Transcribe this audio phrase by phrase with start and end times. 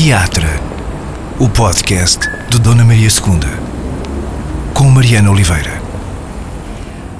[0.00, 0.46] Teatro,
[1.40, 5.82] o podcast de Dona Maria II, com Mariana Oliveira.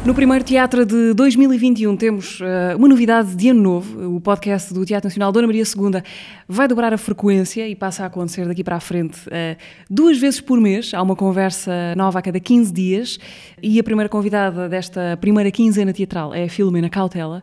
[0.07, 4.17] No primeiro teatro de 2021 temos uh, uma novidade de ano novo.
[4.17, 6.01] O podcast do Teatro Nacional Dona Maria II
[6.47, 9.57] vai dobrar a frequência e passa a acontecer daqui para a frente uh,
[9.91, 10.95] duas vezes por mês.
[10.95, 13.19] Há uma conversa nova a cada 15 dias
[13.61, 17.43] e a primeira convidada desta primeira quinzena teatral é a Filomena Cautela.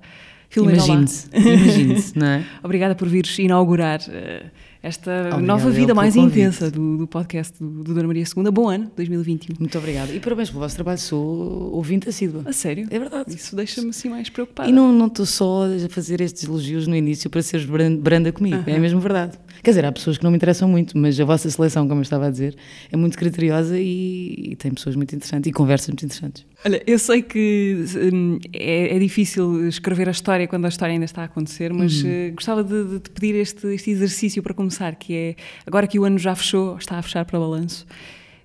[0.55, 2.45] Imagine-se, imagine-se, não é?
[2.63, 4.49] Obrigada por vires inaugurar uh,
[4.85, 8.51] esta obrigada nova vida mais intensa do, do podcast do, do, Dona Maria II.
[8.51, 9.55] Bom ano, 2021.
[9.59, 10.13] Muito obrigada.
[10.13, 12.43] E parabéns pelo vosso trabalho, sou ouvinte assídua.
[12.45, 12.87] A sério?
[12.91, 13.33] É verdade.
[13.33, 14.69] Isso deixa-me assim mais preocupada.
[14.69, 18.63] E não estou só a fazer estes elogios no início para seres branda comigo, uh
[18.63, 18.75] -huh.
[18.75, 19.39] é mesmo verdade.
[19.63, 22.03] Quer dizer, há pessoas que não me interessam muito, mas a vossa seleção, como eu
[22.03, 22.55] estava a dizer,
[22.91, 26.45] é muito criteriosa e, e tem pessoas muito interessantes e conversas muito interessantes.
[26.65, 31.05] Olha, eu sei que hum, é, é, difícil escrever a história quando a história ainda
[31.05, 32.09] está a acontecer, mas uhum.
[32.09, 36.05] uh, gostava de, te pedir este, este exercício para começar, que é, agora que o
[36.05, 37.85] ano já fechou, está a fechar para balanço,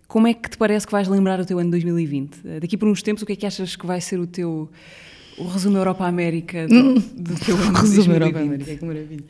[0.07, 2.35] como é que te parece que vais lembrar o teu ano 2020?
[2.35, 4.69] Uh, daqui por uns tempos, o que é que achas que vai ser o teu
[5.39, 9.25] o resumo Europa-América do, do teu ano resumo Europa-América, que maravilha.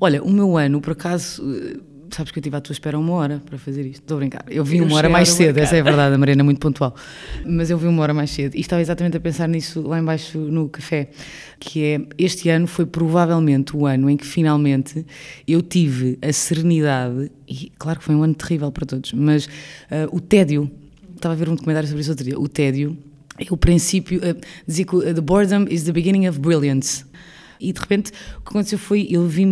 [0.00, 1.76] Olha, o meu ano, por acaso, eh,
[2.14, 4.02] sabes que eu estive à tua espera uma hora para fazer isto.
[4.02, 4.44] Estou a brincar.
[4.48, 6.60] Eu vim eu uma hora mais cedo, essa é a verdade, a Mariana é muito
[6.60, 6.94] pontual.
[7.44, 10.38] Mas eu vim uma hora mais cedo e estava exatamente a pensar nisso lá embaixo
[10.38, 11.10] no café,
[11.58, 15.04] que é, este ano foi provavelmente o ano em que finalmente
[15.46, 20.08] eu tive a serenidade, e claro que foi um ano terrível para todos, mas uh,
[20.10, 20.70] o tédio,
[21.14, 22.96] estava a ver um documentário sobre isso outro dia, o tédio
[23.38, 27.04] é o princípio, uh, dizia que uh, the boredom is the beginning of brilliance.
[27.62, 29.46] E de repente o que aconteceu foi, eu vi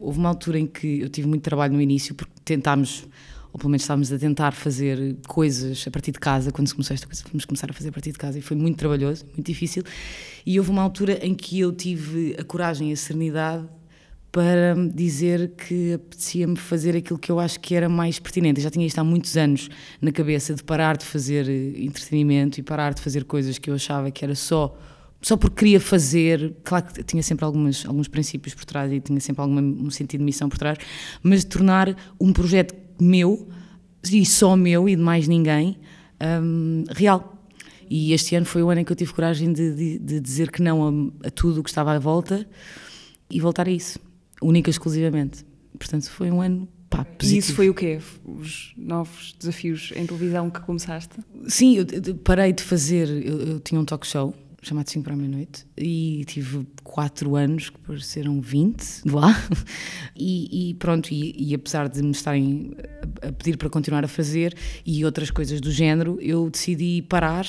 [0.00, 3.06] houve uma altura em que eu tive muito trabalho no início, porque tentámos,
[3.52, 6.94] ou pelo menos estávamos a tentar fazer coisas a partir de casa, quando se começou
[6.94, 9.46] esta coisa, fomos começar a fazer a partir de casa e foi muito trabalhoso, muito
[9.46, 9.82] difícil.
[10.44, 13.66] E houve uma altura em que eu tive a coragem e a serenidade
[14.30, 18.58] para dizer que apetecia-me fazer aquilo que eu acho que era mais pertinente.
[18.58, 19.68] Eu já tinha isto há muitos anos
[20.02, 24.10] na cabeça de parar de fazer entretenimento e parar de fazer coisas que eu achava
[24.10, 24.76] que era só
[25.24, 29.18] só porque queria fazer, claro que tinha sempre algumas, alguns princípios por trás e tinha
[29.20, 30.76] sempre algum um sentido de missão por trás,
[31.22, 33.48] mas de tornar um projeto meu,
[34.12, 35.78] e só meu e de mais ninguém,
[36.42, 37.42] um, real.
[37.88, 40.50] E este ano foi o ano em que eu tive coragem de, de, de dizer
[40.50, 42.46] que não a, a tudo o que estava à volta
[43.30, 43.98] e voltar a isso,
[44.42, 45.42] única e exclusivamente.
[45.78, 47.98] Portanto, foi um ano Pá, e isso foi o quê?
[48.24, 51.16] Os novos desafios em televisão que começaste?
[51.48, 53.08] Sim, eu parei de fazer.
[53.08, 54.32] Eu, eu tinha um talk show
[54.66, 59.34] chamado 5 para a meia-noite e tive 4 anos que pareceram 20 de lá
[60.16, 62.76] e, e pronto, e, e, apesar de me estarem
[63.22, 64.54] a pedir para continuar a fazer
[64.84, 67.46] e outras coisas do género, eu decidi parar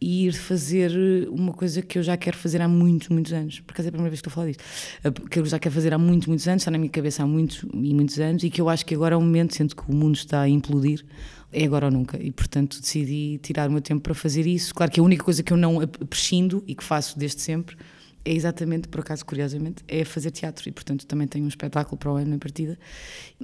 [0.00, 3.60] e ir fazer uma coisa que eu já quero fazer há muitos, muitos anos.
[3.60, 5.28] Por acaso é a primeira vez que estou a falar disto.
[5.28, 7.64] Que eu já quero fazer há muitos, muitos anos, está na minha cabeça há muitos
[7.74, 9.94] e muitos anos e que eu acho que agora é o momento, sendo que o
[9.94, 11.04] mundo está a implodir,
[11.52, 12.20] é agora ou nunca.
[12.22, 14.74] E, portanto, decidi tirar o meu tempo para fazer isso.
[14.74, 17.76] Claro que a única coisa que eu não prescindo e que faço desde sempre
[18.24, 20.68] é exatamente, por acaso, curiosamente, é fazer teatro.
[20.68, 22.78] E, portanto, também tenho um espetáculo para o ano na partida.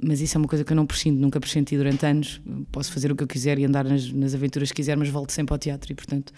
[0.01, 2.39] Mas isso é uma coisa que eu não prescindo, nunca prescinti durante anos.
[2.71, 5.31] Posso fazer o que eu quiser e andar nas, nas aventuras que quiser, mas volto
[5.31, 5.91] sempre ao teatro.
[5.91, 6.31] E, portanto,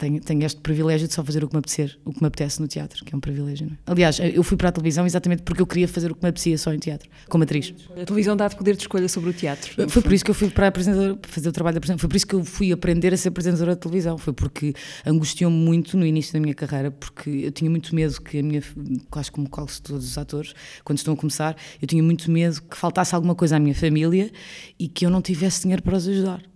[0.00, 2.60] tenho, tenho este privilégio de só fazer o que me apetecer, o que me apetece
[2.60, 3.66] no teatro, que é um privilégio.
[3.66, 3.78] Não é?
[3.86, 6.56] Aliás, eu fui para a televisão exatamente porque eu queria fazer o que me apetecia
[6.56, 7.74] só em teatro, como atriz.
[8.00, 9.88] A televisão dá-te poder de escolha sobre o teatro.
[9.88, 12.00] Foi por isso que eu fui para a apresentadora, para fazer o trabalho da apresentadora,
[12.00, 14.72] foi por isso que eu fui aprender a ser apresentadora de televisão, foi porque
[15.04, 18.62] angustiou-me muito no início da minha carreira, porque eu tinha muito medo que a minha,
[19.10, 22.76] quase como quase todos os atores, quando estão a começar, eu tinha muito medo que
[22.76, 24.30] faltasse alguma coisa à minha família
[24.78, 26.50] e que eu não tivesse dinheiro para os ajudar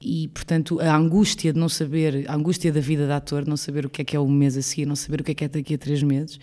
[0.00, 3.86] e portanto a angústia de não saber, a angústia da vida de ator, não saber
[3.86, 5.44] o que é que é o mês a seguir, não saber o que é que
[5.44, 6.38] é daqui a três meses,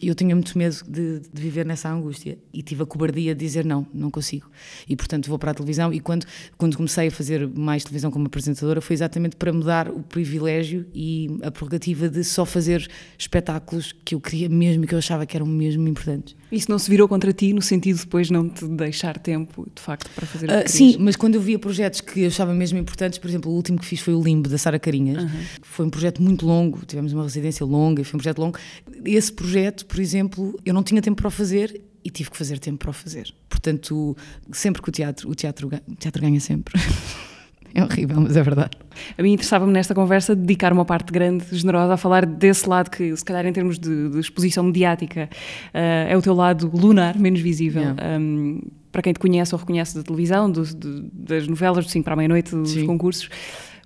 [0.00, 3.44] e eu tinha muito medo de, de, viver nessa angústia e tive a cobardia de
[3.44, 4.50] dizer não, não consigo.
[4.88, 5.92] E portanto vou para a televisão.
[5.92, 9.88] E quando, quando comecei a fazer mais televisão como apresentadora, foi exatamente para me dar
[9.88, 12.88] o privilégio e a prerrogativa de só fazer
[13.18, 16.34] espetáculos que eu queria mesmo e que eu achava que eram mesmo importantes.
[16.50, 19.80] Isso não se virou contra ti no sentido de depois não te deixar tempo, de
[19.80, 22.52] facto, para fazer o que uh, Sim, mas quando eu via projetos que eu achava
[22.54, 25.22] mesmo importantes, por exemplo, o último que fiz foi o Limbo, da Sara Carinhas.
[25.22, 25.40] Uhum.
[25.62, 28.58] Foi um projeto muito longo, tivemos uma residência longa, foi um projeto longo.
[29.04, 32.60] Esse projeto por exemplo, eu não tinha tempo para o fazer e tive que fazer
[32.60, 33.34] tempo para o fazer.
[33.48, 34.16] Portanto,
[34.52, 36.74] sempre que o teatro, o teatro, o teatro ganha sempre.
[37.72, 38.76] É horrível, mas é verdade.
[39.16, 43.16] A mim interessava-me nesta conversa dedicar uma parte grande, generosa, a falar desse lado que,
[43.16, 45.30] se calhar, em termos de, de exposição mediática,
[45.72, 47.82] uh, é o teu lado lunar, menos visível.
[47.82, 48.18] Yeah.
[48.18, 48.60] Um,
[48.90, 52.14] para quem te conhece ou reconhece da televisão, do, do, das novelas, do 5 para
[52.14, 52.86] a meia-noite, dos Sim.
[52.86, 53.28] concursos.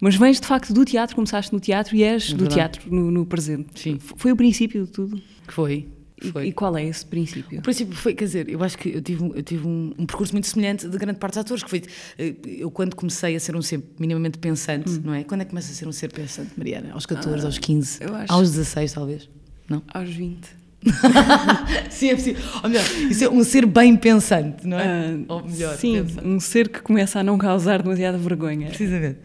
[0.00, 3.10] Mas vens de facto do teatro, começaste no teatro e és é do teatro no,
[3.10, 3.66] no presente.
[3.74, 3.98] Sim.
[3.98, 5.20] Foi o princípio de tudo?
[5.48, 5.86] Foi,
[6.22, 7.58] E, e, qual é esse princípio?
[7.58, 10.32] O princípio foi, quer dizer, eu acho que eu tive, eu tive um, um, percurso
[10.32, 11.82] muito semelhante de grande parte dos atores, que foi,
[12.18, 15.02] eh, eu quando comecei a ser um ser minimamente pensante, hum.
[15.04, 15.24] não é?
[15.24, 16.92] Quando é que começa a ser um ser pensante, Mariana?
[16.92, 19.28] Aos 14, ah, aos 15, aos 16 talvez,
[19.68, 19.82] não?
[19.92, 20.64] Aos 20.
[21.90, 22.42] sim, é possível.
[22.62, 25.14] Ou melhor, isso é um ser bem pensante, não é?
[25.14, 26.26] Uh, Ou melhor, sim, pensante.
[26.26, 28.68] um ser que começa a não causar demasiada vergonha.
[28.68, 29.18] Precisamente.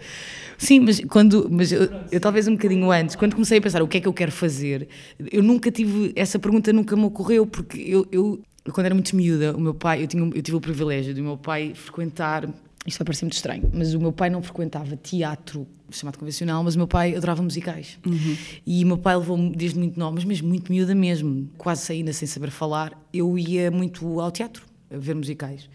[0.60, 3.88] Sim, mas quando, mas eu, eu, talvez um bocadinho antes, quando comecei a pensar o
[3.88, 4.88] que é que eu quero fazer,
[5.32, 8.40] eu nunca tive, essa pergunta nunca me ocorreu, porque eu, eu
[8.72, 11.38] quando era muito miúda, o meu pai, eu, tinha, eu tive o privilégio do meu
[11.38, 12.48] pai frequentar
[12.86, 16.76] isto vai parecer muito estranho, mas o meu pai não frequentava teatro chamado convencional, mas
[16.76, 18.00] o meu pai adorava musicais.
[18.06, 18.38] Uhum.
[18.66, 22.14] E o meu pai levou-me desde muito nova, mas mesmo muito miúda mesmo, quase ainda
[22.14, 25.70] sem saber falar, eu ia muito ao teatro, a ver musicais.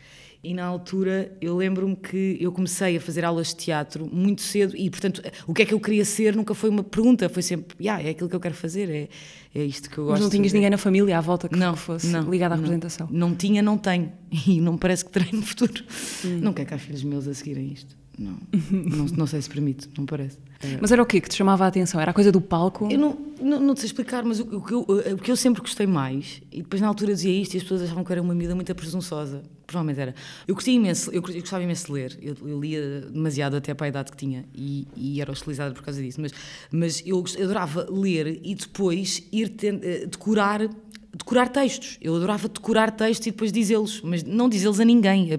[0.44, 4.76] E na altura eu lembro-me que eu comecei a fazer aulas de teatro muito cedo
[4.76, 7.74] e, portanto, o que é que eu queria ser nunca foi uma pergunta, foi sempre,
[7.80, 9.08] yeah, é aquilo que eu quero fazer, é,
[9.54, 10.16] é isto que eu gosto.
[10.16, 13.08] Mas não tinhas ninguém na família à volta que não, fosse não, ligado à representação?
[13.10, 14.12] Não, não tinha, não tenho.
[14.46, 15.84] E não me parece que terei no futuro.
[16.24, 16.40] Hum.
[16.42, 17.96] Não quero que há filhos meus a seguirem isto.
[18.18, 18.36] Não,
[18.70, 20.38] não, não sei se permite, não parece.
[20.80, 22.00] Mas era o quê que te chamava a atenção?
[22.00, 22.88] Era a coisa do palco?
[22.90, 25.60] Eu não, não, não sei explicar, mas o, o, que eu, o que eu sempre
[25.60, 28.34] gostei mais, e depois na altura dizia isto e as pessoas achavam que era uma
[28.34, 29.42] miúda muito presunçosa,
[29.74, 30.14] provavelmente era.
[30.46, 33.86] Eu gostei imenso, eu, eu gostava imenso de ler, eu, eu, lia demasiado até para
[33.86, 36.32] a idade que tinha e, e era hostilizada por causa disso, mas,
[36.70, 40.60] mas eu, eu adorava ler e depois ir eh, decorar
[41.16, 41.96] decorar textos.
[42.00, 45.30] Eu adorava decorar textos e depois dizê-los, mas não dizê-los a ninguém.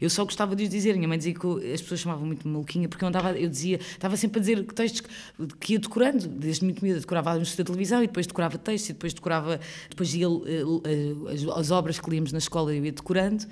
[0.00, 0.96] Eu só gostava de os dizer.
[0.96, 4.16] Minha mãe dizia que as pessoas chamavam muito maluquinha porque eu andava, eu dizia, estava
[4.16, 5.02] sempre a dizer textos
[5.60, 7.00] que ia decorando, desde muito miúda.
[7.00, 9.60] Decorava anúncios da televisão e depois decorava textos e depois decorava,
[9.90, 13.46] depois ia eh, eh, as, as obras que líamos na escola eu ia decorando.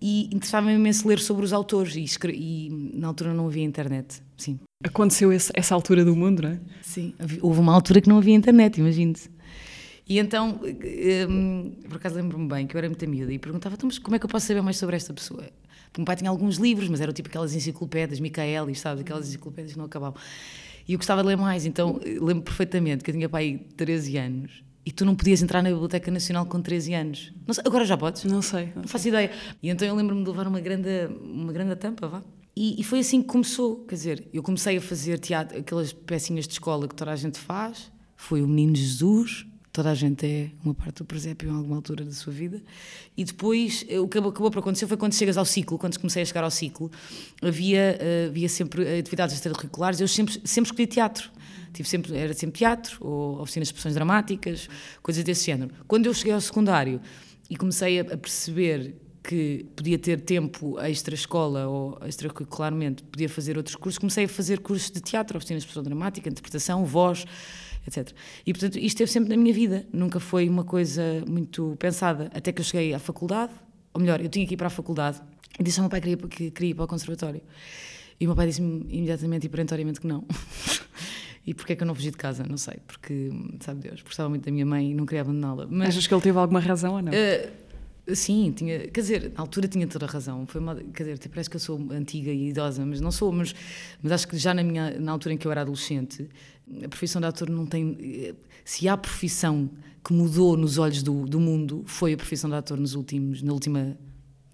[0.00, 2.04] E interessava-me imenso ler sobre os autores e,
[2.34, 4.60] e, na altura não havia internet, sim.
[4.84, 6.60] Aconteceu esse, essa altura do mundo, não é?
[6.82, 9.30] Sim, houve uma altura que não havia internet, imagine-se.
[10.08, 10.60] E então,
[11.28, 14.14] um, por acaso lembro-me bem que eu era muito miúda e perguntava, então, mas como
[14.14, 15.42] é que eu posso saber mais sobre esta pessoa?
[15.42, 19.00] Porque o meu pai tinha alguns livros, mas eram tipo aquelas enciclopédias, Micaelis, sabe?
[19.00, 20.20] Aquelas enciclopédias que não acabavam.
[20.86, 24.66] E eu gostava de ler mais, então lembro perfeitamente que eu tinha pai 13 anos
[24.86, 27.32] e tu não podias entrar na Biblioteca Nacional com 13 anos.
[27.50, 28.22] Sei, agora já podes?
[28.22, 28.66] Não sei.
[28.66, 29.32] Não, não faço ideia.
[29.60, 32.22] E então eu lembro-me de levar uma grande, uma grande tampa, vá.
[32.54, 33.84] E, e, foi assim que começou.
[33.84, 37.36] Quer dizer, eu comecei a fazer teatro, aquelas pecinhas de escola que toda a gente
[37.36, 37.90] faz.
[38.14, 39.44] Foi o Menino Jesus,
[39.76, 42.62] toda a gente é uma parte do presépio em alguma altura da sua vida.
[43.14, 46.22] E depois, eh, o que acabou por acontecer foi quando chegas ao ciclo, quando comecei
[46.22, 46.90] a chegar ao ciclo,
[47.42, 51.30] havia, eh, havia sempre atividades extracurriculares, eu sempre, sempre escolhi teatro.
[51.74, 54.66] Tive sempre, era sempre teatro, ou oficinas de expressões dramáticas,
[55.02, 55.74] coisas desse género.
[55.86, 56.98] Quando eu cheguei ao secundário
[57.50, 58.94] e comecei a perceber
[59.26, 64.88] que podia ter tempo extra-escola ou extracurricularmente, podia fazer outros cursos, comecei a fazer cursos
[64.88, 67.24] de teatro, oficinas de expressão dramática, interpretação, voz,
[67.86, 68.12] etc.
[68.46, 72.52] E, portanto, isto esteve sempre na minha vida, nunca foi uma coisa muito pensada, até
[72.52, 73.52] que eu cheguei à faculdade,
[73.92, 75.20] ou melhor, eu tinha que ir para a faculdade,
[75.58, 77.42] e disse ao meu pai que queria, que queria ir para o conservatório.
[78.20, 80.24] E o meu pai disse-me imediatamente e perentoriamente que não.
[81.46, 82.44] E porquê é que eu não fugi de casa?
[82.44, 83.30] Não sei, porque,
[83.60, 85.68] sabe Deus, gostava muito da minha mãe e não queria abandoná-la.
[85.70, 87.12] Mas, Achas que ele teve alguma razão ou não?
[87.12, 87.50] Uh,
[88.14, 90.46] sim, tinha, quer dizer, na altura tinha toda a razão.
[90.46, 93.54] Foi uma, quer dizer, parece que eu sou antiga e idosa, mas não sou, mas,
[94.02, 96.28] mas acho que já na, minha, na altura em que eu era adolescente,
[96.84, 98.34] a profissão de ator não tem.
[98.64, 99.70] Se há profissão
[100.04, 103.52] que mudou nos olhos do, do mundo, foi a profissão de ator nos últimos, na
[103.52, 103.96] última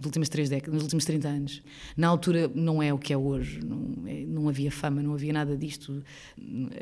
[0.02, 1.62] nas últimas três décadas, nos últimos 30 anos.
[1.96, 5.32] Na altura não é o que é hoje, não, é, não havia fama, não havia
[5.32, 6.02] nada disto.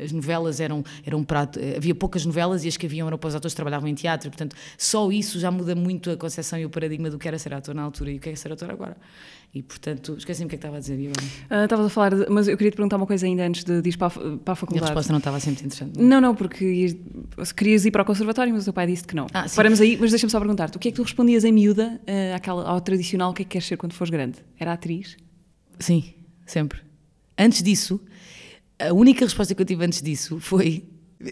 [0.02, 3.34] As novelas eram, eram prato, havia poucas novelas e as que haviam eram para os
[3.34, 6.70] atores que trabalhavam em teatro, portanto, só isso já muda muito a concepção e o
[6.70, 8.96] paradigma do que era ser ator na altura e o que é ser ator agora.
[9.52, 10.97] E, portanto, esqueci-me o que é que estava a dizer.
[10.97, 13.83] Uh, estavas a falar, de, mas eu queria te perguntar uma coisa ainda antes de,
[13.83, 14.85] de ir para a, para a faculdade.
[14.85, 15.99] E a resposta não estava sempre interessante.
[15.99, 19.02] Não, não, não porque ias, querias ir para o conservatório, mas o teu pai disse
[19.04, 19.26] que não.
[19.35, 22.00] Ah, Paramos aí, mas deixa-me só perguntar-te, o que é que tu respondias em miúda
[22.02, 24.38] uh, àquela, ao tradicional, o que é que queres ser quando fores grande?
[24.57, 25.16] Era atriz?
[25.80, 26.14] Sim,
[26.47, 26.78] sempre.
[27.37, 28.00] Antes disso,
[28.78, 30.85] a única resposta que eu tive antes disso foi,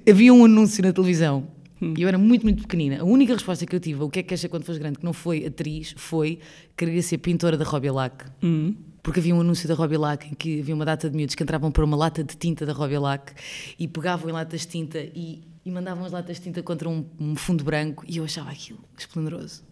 [0.08, 1.46] havia um anúncio na televisão
[1.80, 1.94] Hum.
[1.96, 3.00] E eu era muito, muito pequenina.
[3.00, 4.98] A única resposta que eu tive, o que é que queres ser quando fores grande,
[4.98, 6.38] que não foi atriz, foi
[6.76, 8.24] querer ser pintora da Robbie Lac.
[8.42, 8.74] Hum.
[9.02, 11.42] Porque havia um anúncio da Robbie Lac em que havia uma data de miúdos que
[11.42, 13.32] entravam para uma lata de tinta da Robbie Lac
[13.78, 17.06] e pegavam em latas de tinta e, e mandavam as latas de tinta contra um,
[17.18, 19.62] um fundo branco e eu achava aquilo esplendoroso.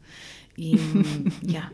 [0.56, 0.76] E,
[1.46, 1.70] yeah.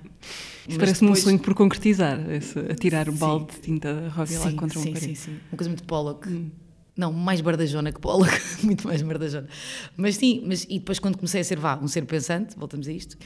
[0.77, 1.11] Parece-me depois...
[1.11, 4.79] um sonho por concretizar, esse, a tirar o balde de tinta da Robbie Lac contra
[4.79, 5.15] um sim, parede.
[5.15, 6.29] Sim, sim, Uma coisa muito Pollock.
[6.29, 6.51] Hum.
[6.97, 8.33] Não, mais bardajona que Pollock,
[8.63, 9.49] muito mais bardajona.
[9.97, 12.93] Mas sim, mas, e depois quando comecei a ser, vá, um ser pensante, voltamos a
[12.93, 13.17] isto,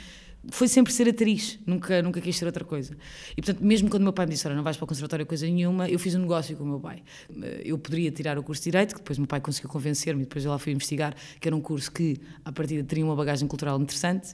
[0.51, 2.97] foi sempre ser atriz, nunca, nunca quis ser outra coisa.
[3.37, 5.47] E portanto, mesmo quando o meu pai me disse: não vais para o conservatório coisa
[5.47, 7.03] nenhuma, eu fiz um negócio com o meu pai.
[7.43, 10.23] Eh, eu poderia tirar o curso de Direito, que depois o meu pai conseguiu convencer-me,
[10.23, 13.49] depois eu lá fui investigar, que era um curso que, à partida, teria uma bagagem
[13.49, 14.33] cultural interessante.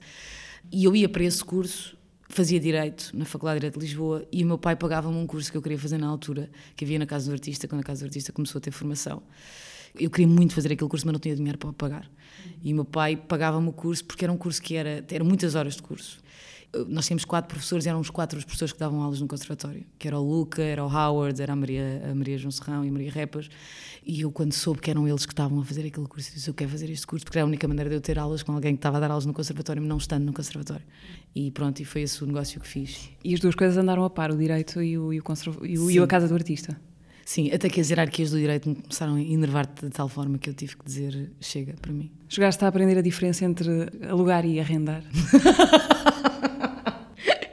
[0.70, 1.96] E eu ia para esse curso
[2.32, 5.50] fazia Direito na Faculdade de Direito de Lisboa e o meu pai pagava-me um curso
[5.50, 8.00] que eu queria fazer na altura, que havia na Casa do Artista, quando a Casa
[8.00, 9.22] do Artista começou a ter formação.
[9.94, 12.10] Eu queria muito fazer aquele curso, mas não tinha dinheiro para pagar.
[12.62, 15.54] E o meu pai pagava-me o curso porque era um curso que era, era muitas
[15.54, 16.22] horas de curso
[16.88, 20.08] nós tínhamos quatro professores, eram os quatro os professores que davam aulas no conservatório, que
[20.08, 22.92] era o Luca, era o Howard, era a Maria, a Maria João Serrão e a
[22.92, 23.48] Maria Repas,
[24.04, 26.54] e eu quando soube que eram eles que estavam a fazer aquele curso, disse, eu
[26.54, 28.72] quero fazer este curso, porque era a única maneira de eu ter aulas com alguém
[28.74, 30.84] que estava a dar aulas no conservatório, não estando no conservatório.
[31.34, 33.10] E pronto, e foi esse o negócio que fiz.
[33.22, 35.24] E as duas coisas andaram a par, o direito e, o, e, o
[35.64, 36.76] e, o, e a casa do artista?
[37.24, 40.50] Sim, até que as hierarquias do direito me começaram a enervar-te de tal forma que
[40.50, 42.10] eu tive que dizer chega para mim.
[42.28, 45.04] Chegaste a aprender a diferença entre alugar e arrendar?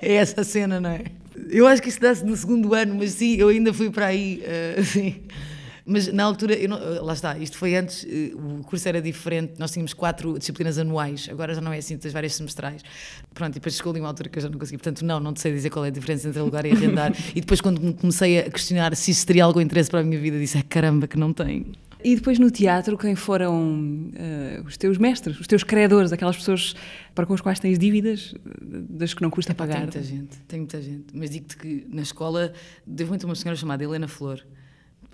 [0.01, 1.03] é essa cena, não é?
[1.49, 4.43] Eu acho que isso dá-se no segundo ano, mas sim, eu ainda fui para aí,
[4.77, 5.21] uh, sim.
[5.91, 9.53] Mas na altura, não, eh, lá está, isto foi antes, eh, o curso era diferente,
[9.57, 12.83] nós tínhamos quatro disciplinas anuais, agora já não é assim, tens várias semestrais.
[13.33, 15.33] Pronto, e depois chegou ali uma altura que eu já não consegui, portanto, não, não
[15.33, 17.11] te sei dizer qual é a diferença entre alugar e arrendar.
[17.33, 20.37] e depois, quando comecei a questionar se isso teria algum interesse para a minha vida,
[20.37, 21.65] disse: ah, caramba, que não tem.
[22.01, 26.73] E depois no teatro, quem foram uh, os teus mestres, os teus criadores, aquelas pessoas
[27.13, 29.87] para com as quais tens dívidas, das que não custa Epá, pagar?
[29.87, 31.05] Tem muita gente, tem muita gente.
[31.13, 32.53] Mas digo-te que na escola
[32.87, 34.41] devo muito a uma senhora chamada Helena Flor.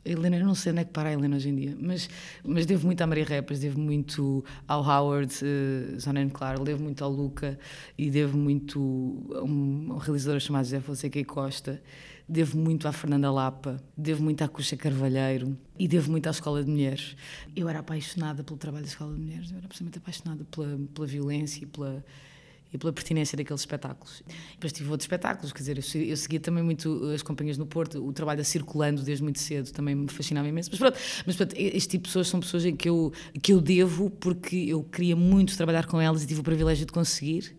[0.05, 2.07] Helena, eu não sei onde é que para a Helena hoje em dia, mas,
[2.43, 7.03] mas devo muito à Maria Repas, devo muito ao Howard uh, Zonen Claro, devo muito
[7.03, 7.57] ao Luca
[7.97, 11.81] e devo muito a um, a um realizador chamado José Fonseca e Costa
[12.27, 16.63] devo muito à Fernanda Lapa, devo muito à Cuxa Carvalheiro e devo muito à Escola
[16.63, 17.15] de Mulheres.
[17.55, 21.07] Eu era apaixonada pelo trabalho da Escola de Mulheres, eu era absolutamente apaixonada pela, pela
[21.07, 22.03] violência e pela,
[22.73, 24.23] e pela pertinência daqueles espetáculos.
[24.53, 28.11] Depois tive outros espetáculos, quer dizer, eu, seguia também muito as companhias no Porto, o
[28.11, 30.69] trabalho da Circulando desde muito cedo também me fascinava imenso.
[30.71, 34.09] Mas pronto, mas pronto este tipo de pessoas são pessoas que eu, que eu devo
[34.09, 37.55] porque eu queria muito trabalhar com elas e tive o privilégio de conseguir.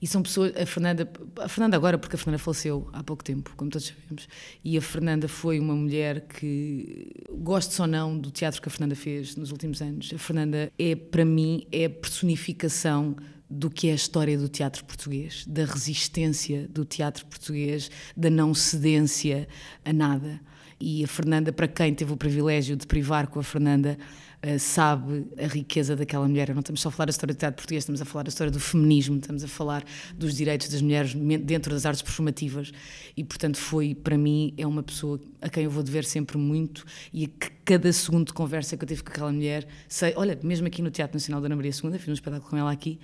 [0.00, 3.52] E são pessoas, a Fernanda, a Fernanda agora, porque a Fernanda faleceu há pouco tempo,
[3.56, 4.28] como todos sabemos,
[4.64, 8.94] e a Fernanda foi uma mulher que, gosto ou não do teatro que a Fernanda
[8.94, 13.16] fez nos últimos anos, a Fernanda é, para mim, é a personificação
[13.50, 18.54] do que é a história do teatro português, da resistência do teatro português, da não
[18.54, 19.48] cedência
[19.84, 20.40] a nada.
[20.80, 23.98] E a Fernanda, para quem teve o privilégio de privar com a Fernanda,
[24.44, 26.50] uh, sabe a riqueza daquela mulher.
[26.50, 28.50] Não estamos só a falar da história do teatro português, estamos a falar da história
[28.50, 32.72] do feminismo, estamos a falar dos direitos das mulheres dentro das artes performativas.
[33.16, 36.84] E, portanto, foi, para mim, é uma pessoa a quem eu vou dever sempre muito
[37.12, 40.38] e a que cada segundo de conversa que eu tive com aquela mulher, sei, olha,
[40.42, 42.98] mesmo aqui no Teatro Nacional da Ana Maria II, fiz um espetáculo com ela aqui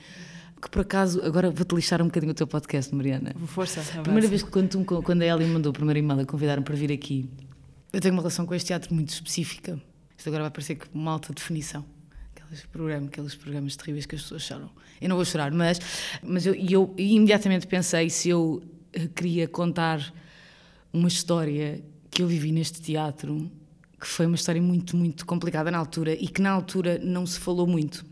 [0.60, 3.34] que por acaso, agora vou-te lixar um bocadinho o teu podcast, Mariana.
[3.46, 3.82] Força.
[3.98, 6.74] A primeira vez que quando, quando a Ellie mandou o primeiro e-mail a convidar-me para
[6.74, 7.28] vir aqui,
[7.92, 9.80] eu tenho uma relação com este teatro muito específica.
[10.16, 11.84] Isto agora vai parecer que uma alta definição.
[12.34, 14.70] Aqueles programas, aqueles programas terríveis que as pessoas choram.
[15.00, 15.80] Eu não vou chorar, mas,
[16.22, 20.12] mas eu, eu imediatamente pensei se eu eh, queria contar
[20.92, 23.50] uma história que eu vivi neste teatro,
[24.00, 27.38] que foi uma história muito, muito complicada na altura e que na altura não se
[27.38, 28.04] falou muito.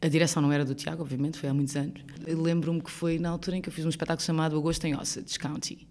[0.00, 2.00] A direção não era do Tiago, obviamente, foi há muitos anos.
[2.26, 5.38] Lembro-me que foi na altura em que eu fiz um espetáculo chamado Agosto em Osage
[5.38, 5.88] County,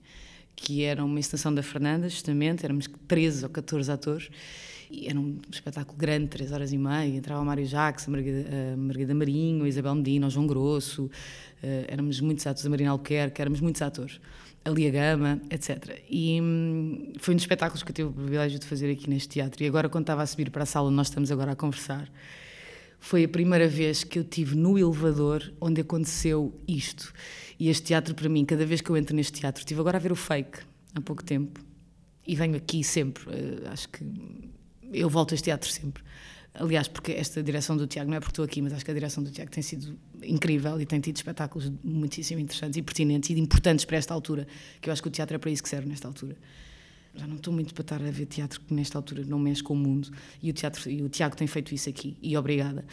[0.55, 4.29] que era uma extensão da Fernanda, justamente, éramos 13 ou 14 atores,
[4.91, 7.15] e era um espetáculo grande, três horas e meia.
[7.15, 11.05] Entrava o Mário Jacques, a Margarida, a Margarida Marinho, a Isabel Medina, o João Grosso.
[11.05, 14.19] Uh, éramos muitos atores, a Marina Alquerque, éramos muitos atores.
[14.63, 16.01] A Lia Gama, etc.
[16.09, 19.29] E hum, foi um dos espetáculos que eu tive o privilégio de fazer aqui neste
[19.29, 19.63] teatro.
[19.63, 22.11] E agora, quando estava a subir para a sala onde nós estamos agora a conversar,
[22.99, 27.11] foi a primeira vez que eu tive no elevador onde aconteceu isto.
[27.59, 29.99] E este teatro, para mim, cada vez que eu entro neste teatro, estive agora a
[29.99, 30.59] ver o fake
[30.93, 31.59] há pouco tempo
[32.27, 33.23] e venho aqui sempre.
[33.25, 34.05] Uh, acho que
[34.91, 36.03] eu volto a este teatro sempre.
[36.53, 38.93] Aliás, porque esta direção do Tiago, não é porque estou aqui, mas acho que a
[38.93, 43.39] direção do Tiago tem sido incrível e tem tido espetáculos muitíssimo interessantes e pertinentes e
[43.39, 44.45] importantes para esta altura,
[44.81, 46.35] que eu acho que o teatro é para isso que serve nesta altura
[47.13, 49.73] já não estou muito para estar a ver teatro que nesta altura não mexe com
[49.73, 50.09] o mundo.
[50.41, 52.17] E o teatro e o Tiago tem feito isso aqui.
[52.21, 52.85] E obrigada.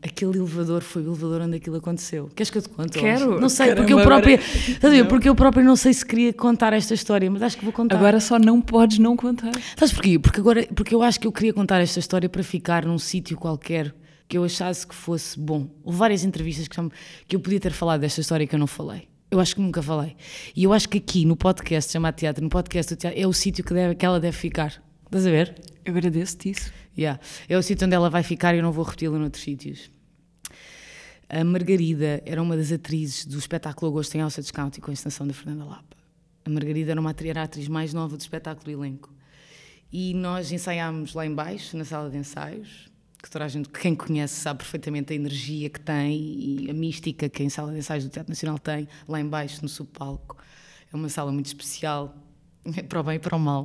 [0.00, 2.30] Aquele elevador foi o elevador onde aquilo aconteceu.
[2.34, 3.40] Queres que eu te conte quero.
[3.40, 4.38] Não sei porque eu própria
[4.80, 5.04] agora...
[5.06, 7.96] porque eu própria não sei se queria contar esta história mas acho que vou contar.
[7.96, 9.52] Agora só não podes não contar.
[9.76, 10.18] Sabes porquê?
[10.18, 13.36] Porque agora porque eu acho que eu queria contar esta história para ficar num sítio
[13.36, 13.92] qualquer
[14.28, 15.68] que eu achasse que fosse bom.
[15.82, 16.80] Houve várias entrevistas que,
[17.26, 19.82] que eu podia ter falado desta história que eu não falei eu acho que nunca
[19.82, 20.16] falei.
[20.54, 23.32] E eu acho que aqui no podcast, chamado Teatro, no podcast do teatro, é o
[23.32, 24.82] sítio que, deve, que ela deve ficar.
[25.06, 25.60] Estás a ver?
[25.84, 26.72] Eu agradeço-te isso.
[26.96, 27.20] Yeah.
[27.48, 29.90] É o sítio onde ela vai ficar e eu não vou repeti-la noutros sítios.
[31.28, 35.26] A Margarida era uma das atrizes do espetáculo Agosto em Alça County com a extensão
[35.26, 35.96] da Fernanda Lapa.
[36.44, 39.12] A Margarida era, uma, era a atriz mais nova do espetáculo elenco.
[39.92, 42.88] E nós ensaiámos lá embaixo, na sala de ensaios,
[43.24, 47.26] que toda a gente, quem conhece sabe perfeitamente a energia que tem e a mística
[47.26, 50.36] que a sala de ensaios do Teatro Nacional tem, lá embaixo no subpalco.
[50.92, 52.14] É uma sala muito especial,
[52.86, 53.64] para o bem e para o mal.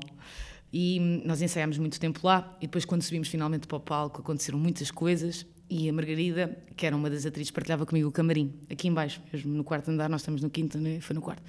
[0.72, 4.58] E nós ensaiámos muito tempo lá e depois quando subimos finalmente para o palco aconteceram
[4.58, 8.88] muitas coisas e a Margarida, que era uma das atrizes, partilhava comigo o camarim, aqui
[8.88, 11.02] embaixo mesmo, no quarto andar, nós estamos no quinto, né?
[11.02, 11.44] foi no quarto.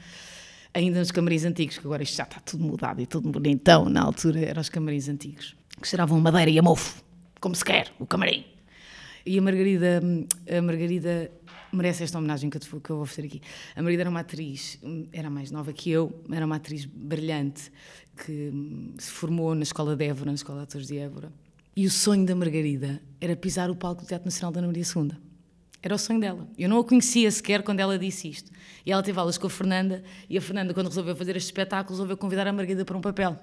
[0.75, 4.03] Ainda nos camarins antigos, que agora isto já está tudo mudado e tudo bonitão, na
[4.03, 7.09] altura eram os camarins antigos, que cheiravam madeira e a mofo
[7.41, 8.45] como se quer, o camarim.
[9.25, 10.03] E a Margarida,
[10.49, 11.31] a Margarida
[11.73, 13.41] merece esta homenagem que eu, que eu vou fazer aqui.
[13.75, 14.79] A Margarida era uma atriz,
[15.13, 17.71] era mais nova que eu, era uma atriz brilhante,
[18.17, 18.53] que
[18.99, 21.33] se formou na Escola de Évora, na Escola de Atores de Évora.
[21.77, 24.83] E o sonho da Margarida era pisar o palco do Teatro Nacional da Ana Maria
[24.83, 25.13] II.
[25.83, 26.47] Era o sonho dela.
[26.59, 28.51] Eu não a conhecia sequer quando ela disse isto.
[28.85, 31.95] E ela teve aulas com a Fernanda, e a Fernanda, quando resolveu fazer este espetáculo,
[31.95, 33.39] resolveu convidar a Margarida para um papel.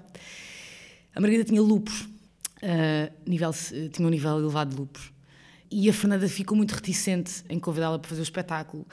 [1.14, 2.08] A Margarida tinha lupus
[2.62, 3.50] uh, nível,
[3.92, 5.12] tinha um nível elevado de lupus.
[5.70, 8.86] E a Fernanda ficou muito reticente em convidá-la para fazer o espetáculo.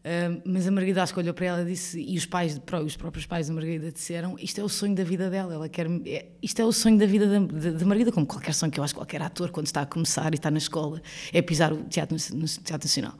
[0.00, 3.54] Uh, mas a Margarida olhou para ela disse, e os pais, os próprios pais da
[3.54, 6.72] Margarida disseram: Isto é o sonho da vida dela, ela quer, é, isto é o
[6.72, 9.50] sonho da vida da, da, Margarida, como qualquer sonho que eu acho que qualquer ator,
[9.50, 13.14] quando está a começar e está na escola, é pisar o teatro no, Teatro Nacional.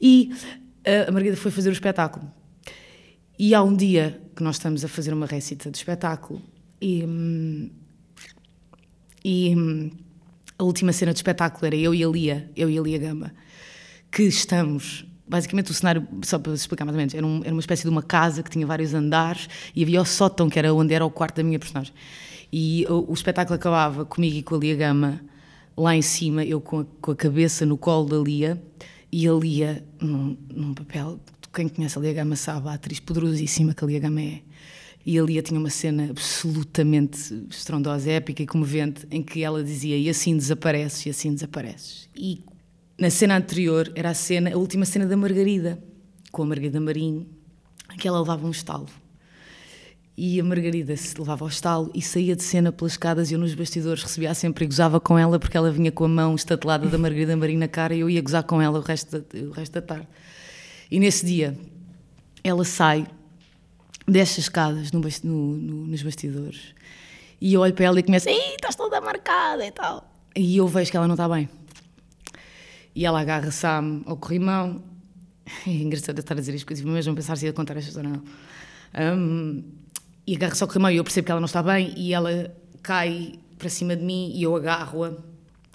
[0.00, 0.32] E
[0.86, 2.32] uh, a Margarida foi fazer o espetáculo.
[3.38, 6.40] E há um dia que nós estamos a fazer uma récita do espetáculo
[6.80, 7.04] e.
[7.04, 7.70] Hum,
[9.24, 9.90] e hum,
[10.58, 13.32] a última cena do espetáculo era eu e a Lia, eu e a Lia Gama,
[14.10, 15.04] que estamos.
[15.26, 17.88] Basicamente, o cenário, só para explicar mais ou menos, era, um, era uma espécie de
[17.88, 21.10] uma casa que tinha vários andares e havia o sótão, que era onde era o
[21.10, 21.92] quarto da minha personagem.
[22.52, 25.20] E o, o espetáculo acabava comigo e com a Lia Gama
[25.76, 28.62] lá em cima, eu com a, com a cabeça no colo da Lia
[29.10, 31.18] e a Lia num, num papel.
[31.52, 34.42] Quem conhece a Lia Gama sabe a atriz poderosíssima que a Lia Gama é
[35.04, 40.08] e ali tinha uma cena absolutamente estrondosa, épica e comovente, em que ela dizia: E
[40.08, 42.08] assim desapareces, e assim desapareces.
[42.16, 42.44] E
[42.98, 45.82] na cena anterior era a cena, a última cena da Margarida,
[46.30, 47.26] com a Margarida Marinho,
[47.92, 48.86] em que ela levava um estalo.
[50.16, 53.40] E a Margarida se levava ao estalo e saía de cena pelas escadas e eu
[53.40, 56.86] nos bastidores recebia sempre e gozava com ela porque ela vinha com a mão estatelada
[56.86, 59.50] da Margarida Marinho na cara e eu ia gozar com ela o resto da, o
[59.50, 60.06] resto da tarde.
[60.90, 61.56] E nesse dia
[62.44, 63.06] ela sai
[64.06, 66.74] desce as escadas no, no, no, nos bastidores
[67.42, 70.08] e eu olho para ela e começo, Ei, estás toda marcada e tal.
[70.36, 71.48] E eu vejo que ela não está bem.
[72.94, 73.66] E ela agarra-se
[74.06, 74.80] ao corrimão.
[75.66, 78.22] É engraçado estar a dizer isto, porque mesmo pensar se ia contar esta história não.
[79.18, 79.64] Um,
[80.24, 83.34] e agarra-se ao corrimão e eu percebo que ela não está bem e ela cai
[83.58, 85.14] para cima de mim e eu agarro-a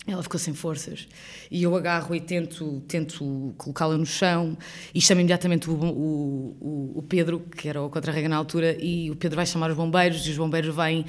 [0.05, 1.07] ela ficou sem forças
[1.51, 4.57] e eu agarro e tento, tento colocá-la no chão
[4.93, 9.15] e chamo imediatamente o, o, o, Pedro, que era o contra-rega na altura, e o
[9.15, 11.05] Pedro vai chamar os bombeiros e os bombeiros vêm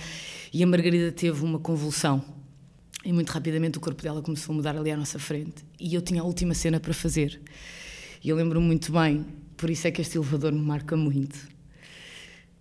[0.52, 2.24] e a Margarida teve uma convulsão.
[3.04, 5.64] E muito rapidamente o corpo dela começou a mudar ali à nossa frente.
[5.78, 7.40] E eu tinha a última cena para fazer.
[8.22, 9.24] E eu lembro muito bem,
[9.56, 11.38] por isso é que este elevador me marca muito,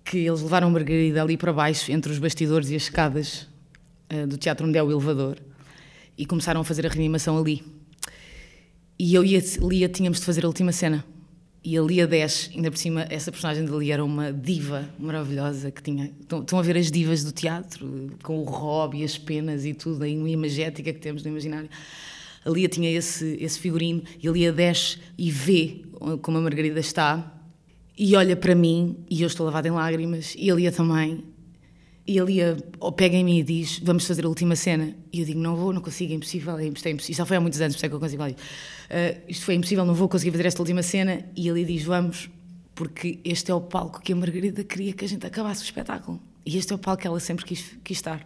[0.06, 3.48] que eles levaram a Margarida ali para baixo, entre os bastidores e as escadas
[4.14, 5.47] uh, do teatro onde é o elevador
[6.18, 7.64] e começaram a fazer a reanimação ali.
[9.00, 11.06] E eu e a Lia tínhamos de fazer a última cena.
[11.64, 15.70] E a Lia 10, ainda por cima, essa personagem da Lia era uma diva maravilhosa
[15.70, 16.12] que tinha.
[16.22, 20.04] Estão a ver as divas do teatro, com o rob e as penas e tudo,
[20.04, 21.70] a imagética que temos no imaginário.
[22.46, 25.82] A Lia tinha esse, esse figurino e a Lia desce e vê
[26.22, 27.34] como a Margarida está
[27.98, 31.24] e olha para mim e eu estou lavada em lágrimas e a Lia também
[32.08, 34.96] e ele ia, ou pega em mim e diz: Vamos fazer a última cena.
[35.12, 36.92] E eu digo: Não vou, não consigo, é impossível, é impossível.
[36.92, 37.12] É impossível.
[37.12, 38.24] Isso já foi há muitos anos, por isso é que eu consigo.
[38.24, 38.36] Uh,
[39.28, 41.26] isto foi impossível, não vou conseguir fazer esta última cena.
[41.36, 42.30] E ele diz: Vamos,
[42.74, 46.22] porque este é o palco que a Margarida queria que a gente acabasse o espetáculo.
[46.46, 48.26] E este é o palco que ela sempre quis, quis estar.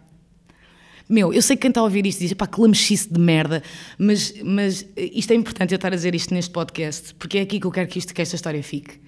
[1.08, 3.64] Meu, eu sei que quem está a ouvir isto diz, pá, que lamechice de merda,
[3.98, 7.58] mas, mas isto é importante eu estar a dizer isto neste podcast, porque é aqui
[7.58, 9.00] que eu quero que, isto, que esta história fique.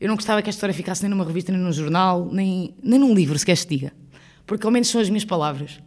[0.00, 2.98] Eu não gostava que esta história ficasse nem numa revista, nem num jornal, nem, nem
[2.98, 3.92] num livro, se diga
[4.46, 5.80] porque ao menos são as minhas palavras.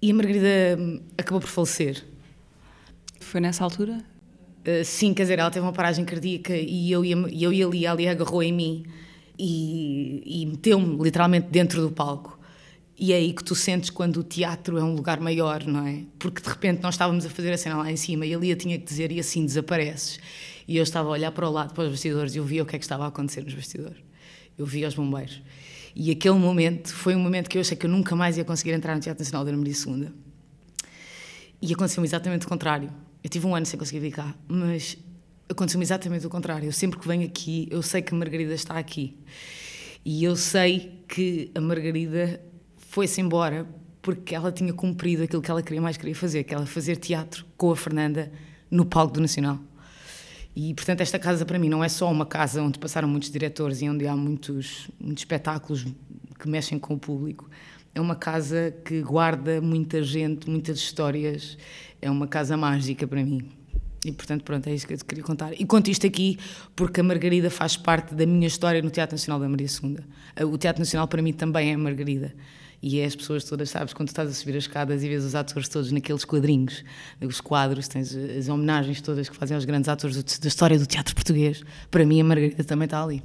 [0.00, 2.04] E a Margarida hum, acabou por falecer.
[3.20, 4.04] Foi nessa altura?
[4.60, 7.86] Uh, sim, quer dizer, ela teve uma paragem cardíaca e eu, ia, eu e ali,
[7.86, 8.86] ali agarrou em mim
[9.38, 12.38] e, e meteu-me literalmente dentro do palco.
[12.98, 16.04] E é aí que tu sentes quando o teatro é um lugar maior, não é?
[16.18, 18.56] Porque de repente nós estávamos a fazer a cena lá em cima e ali eu
[18.56, 20.18] tinha que dizer e assim desapareces.
[20.66, 22.66] E eu estava a olhar para o lado, para os bastidores e eu via o
[22.66, 23.98] que é que estava a acontecer nos bastidores.
[24.56, 25.42] Eu via os bombeiros.
[25.98, 28.72] E aquele momento foi um momento que eu achei que eu nunca mais ia conseguir
[28.72, 30.10] entrar no Teatro Nacional da Ana Maria II.
[31.62, 32.92] E aconteceu exatamente o contrário.
[33.24, 34.98] Eu tive um ano sem conseguir vir cá, mas
[35.48, 36.66] aconteceu exatamente o contrário.
[36.66, 39.16] Eu sempre que venho aqui, eu sei que a Margarida está aqui.
[40.04, 42.42] E eu sei que a Margarida
[42.76, 43.66] foi-se embora
[44.02, 47.46] porque ela tinha cumprido aquilo que ela queria mais queria fazer, que ela fazer teatro
[47.56, 48.30] com a Fernanda
[48.70, 49.58] no palco do Nacional.
[50.56, 53.82] E, portanto, esta casa para mim não é só uma casa onde passaram muitos diretores
[53.82, 55.84] e onde há muitos, muitos espetáculos
[56.38, 57.50] que mexem com o público.
[57.94, 61.58] É uma casa que guarda muita gente, muitas histórias.
[62.00, 63.46] É uma casa mágica para mim.
[64.02, 65.52] E, portanto, pronto, é isso que eu te queria contar.
[65.52, 66.38] E conto isto aqui
[66.74, 69.98] porque a Margarida faz parte da minha história no Teatro Nacional da Maria II.
[70.46, 72.34] O Teatro Nacional para mim também é a Margarida.
[72.88, 75.34] E é as pessoas todas, sabes, quando estás a subir as escadas e vês os
[75.34, 76.84] atores todos naqueles quadrinhos,
[77.20, 81.12] os quadros, tens as homenagens todas que fazem aos grandes atores da história do teatro
[81.12, 81.64] português.
[81.90, 83.24] Para mim, a Margarida também está ali.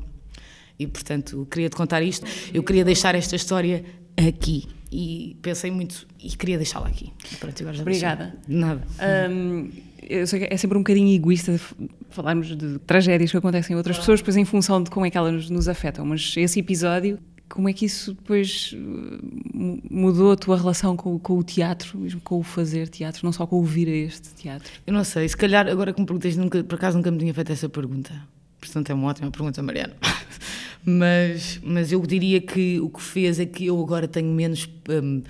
[0.79, 2.25] E, portanto, queria-te contar isto.
[2.51, 3.85] Eu queria deixar esta história
[4.17, 4.67] aqui.
[4.91, 7.13] E pensei muito e queria deixá-la aqui.
[7.39, 8.35] Pronto, agora já Obrigada.
[8.47, 8.81] Nada.
[9.29, 9.69] Um,
[10.01, 11.61] eu sei que é sempre um bocadinho egoísta
[12.09, 15.17] falarmos de tragédias que acontecem em outras pessoas, depois em função de como é que
[15.19, 16.03] elas nos afetam.
[16.03, 17.19] Mas esse episódio
[17.51, 22.21] como é que isso depois uh, mudou a tua relação com, com, o teatro, mesmo
[22.21, 24.71] com o fazer teatro, não só com o vir a este teatro?
[24.87, 27.33] Eu não sei, se calhar agora que me perguntas, nunca, por acaso nunca me tinha
[27.33, 28.13] feito essa pergunta.
[28.59, 29.95] Portanto, é uma ótima pergunta, Mariana.
[30.85, 35.21] mas, mas eu diria que o que fez é que eu agora tenho menos um,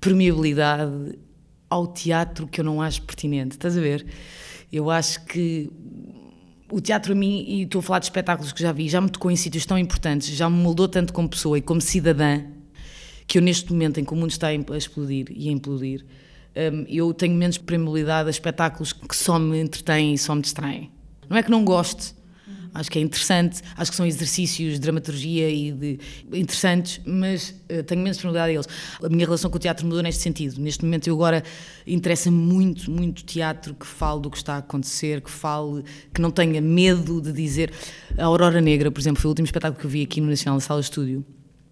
[0.00, 1.18] permeabilidade
[1.70, 3.52] ao teatro que eu não acho pertinente.
[3.52, 4.06] Estás a ver?
[4.72, 5.70] Eu acho que
[6.72, 9.10] o teatro a mim, e estou a falar de espetáculos que já vi, já me
[9.10, 12.42] tocou em sítios tão importantes, já me moldou tanto como pessoa e como cidadã,
[13.26, 16.02] que eu neste momento em que o mundo está a explodir e a implodir,
[16.56, 20.90] um, eu tenho menos permeabilidade a espetáculos que só me entretêm e só me distraem.
[21.28, 22.14] Não é que não goste,
[22.74, 25.98] Acho que é interessante, acho que são exercícios de dramaturgia e de
[26.32, 28.68] interessantes, mas uh, tenho menos disponibilidade a eles.
[29.02, 30.58] A minha relação com o teatro mudou neste sentido.
[30.58, 31.44] Neste momento eu agora
[31.86, 36.30] interessa muito, muito teatro que fale do que está a acontecer, que fale, que não
[36.30, 37.70] tenha medo de dizer.
[38.16, 40.58] A Aurora Negra, por exemplo, foi o último espetáculo que eu vi aqui no Nacional
[40.60, 41.24] Sala Estúdio.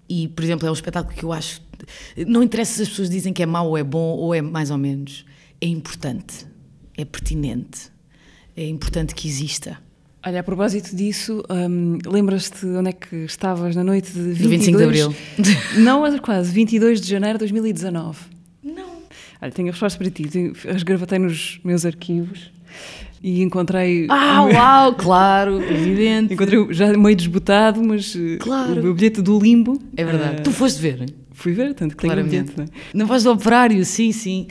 [0.06, 1.62] E, por exemplo, é um espetáculo que eu acho.
[2.26, 4.70] Não interessa se as pessoas dizem que é mau ou é bom ou é mais
[4.70, 5.24] ou menos.
[5.60, 6.46] É importante,
[6.96, 7.90] é pertinente,
[8.54, 9.78] é importante que exista.
[10.24, 14.50] Olha, a propósito disso, um, lembras-te onde é que estavas na noite de 22...
[14.50, 15.14] 25 de Abril.
[15.78, 18.18] Não, mas quase, 22 de janeiro de 2019.
[18.62, 18.84] Não.
[19.40, 20.28] Olha, tenho a resposta para ti.
[20.66, 22.50] Resgravatei nos meus arquivos
[23.22, 24.06] e encontrei.
[24.10, 26.34] Ah, uau, claro, evidente.
[26.34, 28.80] Encontrei já meio desbotado, mas eh, claro.
[28.80, 29.80] o meu bilhete do limbo.
[29.96, 30.40] É verdade.
[30.40, 31.06] Uh, tu foste ver?
[31.40, 32.52] Fui ver, tanto que tenho um bilhete.
[32.54, 32.68] Não é?
[32.92, 34.46] Na voz do operário, sim, sim.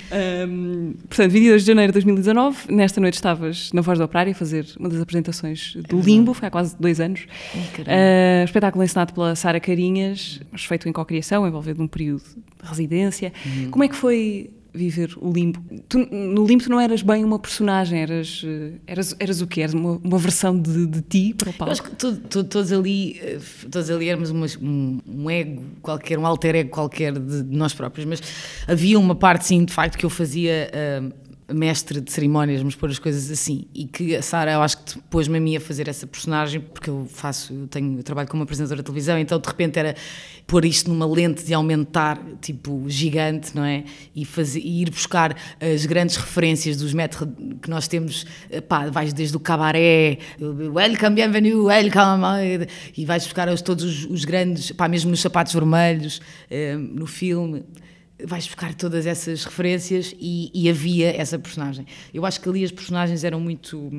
[0.50, 4.36] Um, portanto, 22 de janeiro de 2019, nesta noite estavas na voz do operário a
[4.36, 7.28] fazer uma das apresentações do é Limbo, foi há quase dois anos.
[7.54, 13.32] uh, espetáculo ensinado pela Sara Carinhas, mas feito em cocriação, envolvendo um período de residência.
[13.46, 13.70] Uhum.
[13.70, 15.64] Como é que foi viver o limbo.
[15.88, 19.62] Tu, no limbo tu não eras bem uma personagem, eras, eh, eras, eras o quê?
[19.62, 21.70] Eras uma, uma versão de, de ti para o palco?
[21.70, 21.96] Eu acho que
[22.44, 27.14] todos ali, eh, todos ali éramos uma, um, um, ego qualquer, um alter ego qualquer
[27.14, 28.22] de, de, nós próprios, mas
[28.68, 30.70] havia uma parte sim, de facto, que eu fazia...
[30.74, 33.66] Uh, mestre de cerimónias, vamos pôr as coisas assim.
[33.74, 36.90] E que a Sara, eu acho que pôs-me a mim a fazer essa personagem, porque
[36.90, 39.96] eu faço, eu tenho, eu trabalho como apresentadora de televisão, então de repente era
[40.46, 43.84] pôr isto numa lente de aumentar, tipo, gigante, não é?
[44.16, 48.26] E, fazer, e ir buscar as grandes referências dos métodos que nós temos,
[48.68, 54.72] pá, vais desde o cabaré, welcome, bienvenue, welcome, e vais buscar todos os, os grandes,
[54.72, 57.64] pá, mesmo nos sapatos vermelhos, eh, no filme
[58.24, 61.86] vais buscar todas essas referências e, e, havia essa personagem.
[62.14, 63.90] Eu acho que ali as personagens eram muito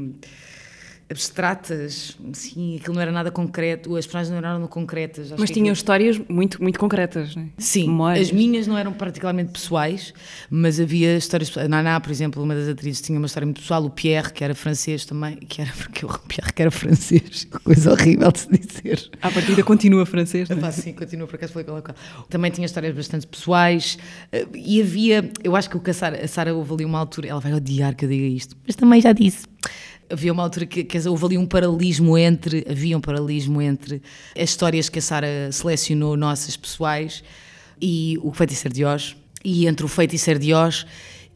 [1.10, 5.32] abstratas, sim, aquilo não era nada concreto, as personagens não eram concretas.
[5.36, 5.72] Mas tinham aquilo...
[5.72, 7.46] histórias muito, muito concretas, não é?
[7.58, 8.28] Sim, Memórias.
[8.28, 10.14] as minhas não eram particularmente pessoais,
[10.48, 11.56] mas havia histórias.
[11.58, 14.44] A Naná, por exemplo, uma das atrizes, tinha uma história muito pessoal, o Pierre, que
[14.44, 18.48] era francês também, que era porque o Pierre que era francês, coisa horrível de se
[18.48, 19.10] dizer.
[19.20, 20.68] À partida continua francês, não é?
[20.68, 21.80] Ah, sim, continua, por acaso foi com
[22.28, 23.98] Também tinha histórias bastante pessoais
[24.30, 27.00] eh, e havia, eu acho que o que a Sara, a Sara houve ali uma
[27.00, 29.50] altura, ela vai odiar que eu diga isto, mas também já disse
[30.10, 34.02] havia uma altura que, que houve ali um paralelismo entre, havia um paralelismo entre
[34.36, 37.22] as histórias que a Sara selecionou, nossas pessoais,
[37.80, 40.84] e o Feiticeiro de Oz, e entre o Feiticeiro de Oz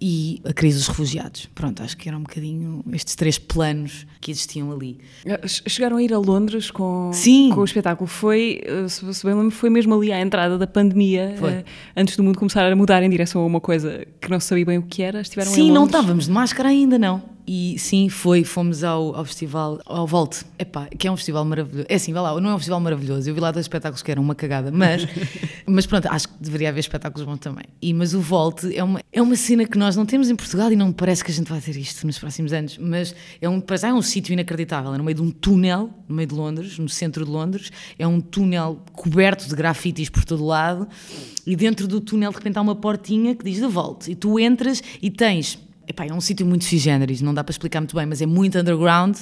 [0.00, 1.48] e a crise dos refugiados.
[1.54, 4.98] Pronto, acho que eram um bocadinho estes três planos que existiam ali.
[5.46, 7.50] Chegaram a ir a Londres com, Sim.
[7.54, 8.06] com o espetáculo.
[8.06, 11.64] Foi, eh, se bem lembro, foi mesmo ali à entrada da pandemia, uh,
[11.96, 14.66] antes do mundo começar a mudar em direção a uma coisa que não se sabia
[14.66, 15.20] bem o que era.
[15.20, 17.33] Estiveram Sim, não estávamos de máscara ainda, não.
[17.46, 21.86] E sim, foi, fomos ao, ao festival, ao Volte, Epá, que é um festival maravilhoso.
[21.88, 24.10] É assim, vai lá, não é um festival maravilhoso, eu vi lá dois espetáculos que
[24.10, 25.06] eram uma cagada, mas,
[25.66, 27.64] mas pronto, acho que deveria haver espetáculos bons também.
[27.82, 30.72] E, mas o Volte é uma, é uma cena que nós não temos em Portugal
[30.72, 33.48] e não me parece que a gente vai ter isto nos próximos anos, mas é
[33.48, 36.28] um, para já é um sítio inacreditável, é no meio de um túnel, no meio
[36.28, 40.88] de Londres, no centro de Londres, é um túnel coberto de grafites por todo lado.
[41.46, 44.38] E dentro do túnel de repente há uma portinha que diz de Volte e tu
[44.38, 47.94] entras e tens Epá, é um sítio muito sui generis, não dá para explicar muito
[47.94, 49.16] bem, mas é muito underground.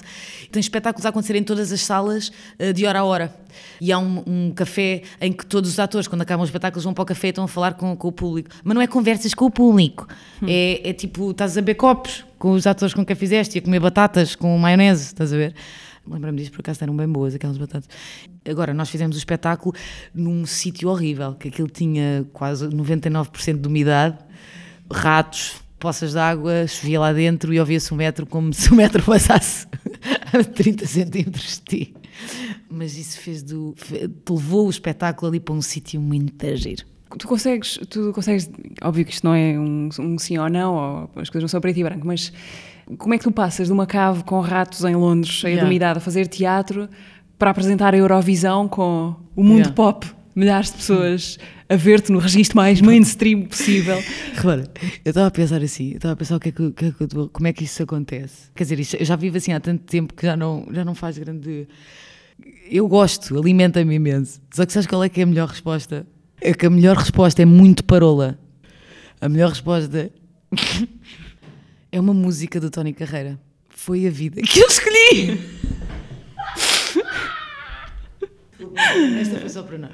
[0.51, 3.35] Tem espetáculos a acontecer em todas as salas uh, de hora a hora.
[3.81, 6.95] E há um, um, café em que todos os atores, quando acabam os espetáculos, vão
[6.95, 8.51] para o café e estão a falar com, com o público.
[8.63, 10.07] Mas não é conversas com o público.
[10.43, 10.47] Hum.
[10.49, 13.63] É, é, tipo, estás a beber copos com os atores com quem fizeste e a
[13.63, 15.55] comer batatas com maionese, estás a ver?
[16.07, 17.89] Lembra-me disso, por acaso eram bem boas aquelas batatas.
[18.49, 19.75] Agora, nós fizemos o espetáculo
[20.13, 24.19] num sítio horrível, que aquilo tinha quase 99% de umidade,
[24.91, 29.03] ratos, poças de água, chovia lá dentro e ouvia-se o metro como se o metro
[29.05, 29.67] passasse
[30.33, 31.95] a 30 centímetros de ti.
[32.71, 33.75] Mas isso fez do.
[34.31, 36.87] levou o espetáculo ali para um sítio muito giro.
[37.19, 38.49] Tu consegues, tu consegues,
[38.81, 41.61] óbvio que isto não é um, um sim ou não, ou as coisas não são
[41.61, 42.33] preto e branco, mas
[42.97, 45.65] como é que tu passas de uma cave com ratos em Londres, cheia yeah.
[45.65, 46.89] de umidade, a fazer teatro,
[47.39, 49.75] para apresentar a Eurovisão com o mundo yeah.
[49.75, 54.03] pop, milhares de pessoas a ver-te no registro mais mainstream possível.
[54.35, 54.71] Repara,
[55.05, 56.93] eu estava a pensar assim, estava a pensar o que é que, que, é
[57.33, 58.51] como é que isso acontece.
[58.55, 61.17] Quer dizer, eu já vivo assim há tanto tempo que já não, já não faz
[61.19, 61.67] grande.
[62.71, 64.41] Eu gosto, alimenta-me imenso.
[64.53, 66.07] Só que sabes qual é que é a melhor resposta?
[66.41, 68.39] É que a melhor resposta é muito parola.
[69.21, 70.11] A melhor resposta
[71.93, 73.39] é uma música do Tony Carreira.
[73.69, 75.41] Foi a vida que eu escolhi!
[79.21, 79.93] Esta foi só para nós.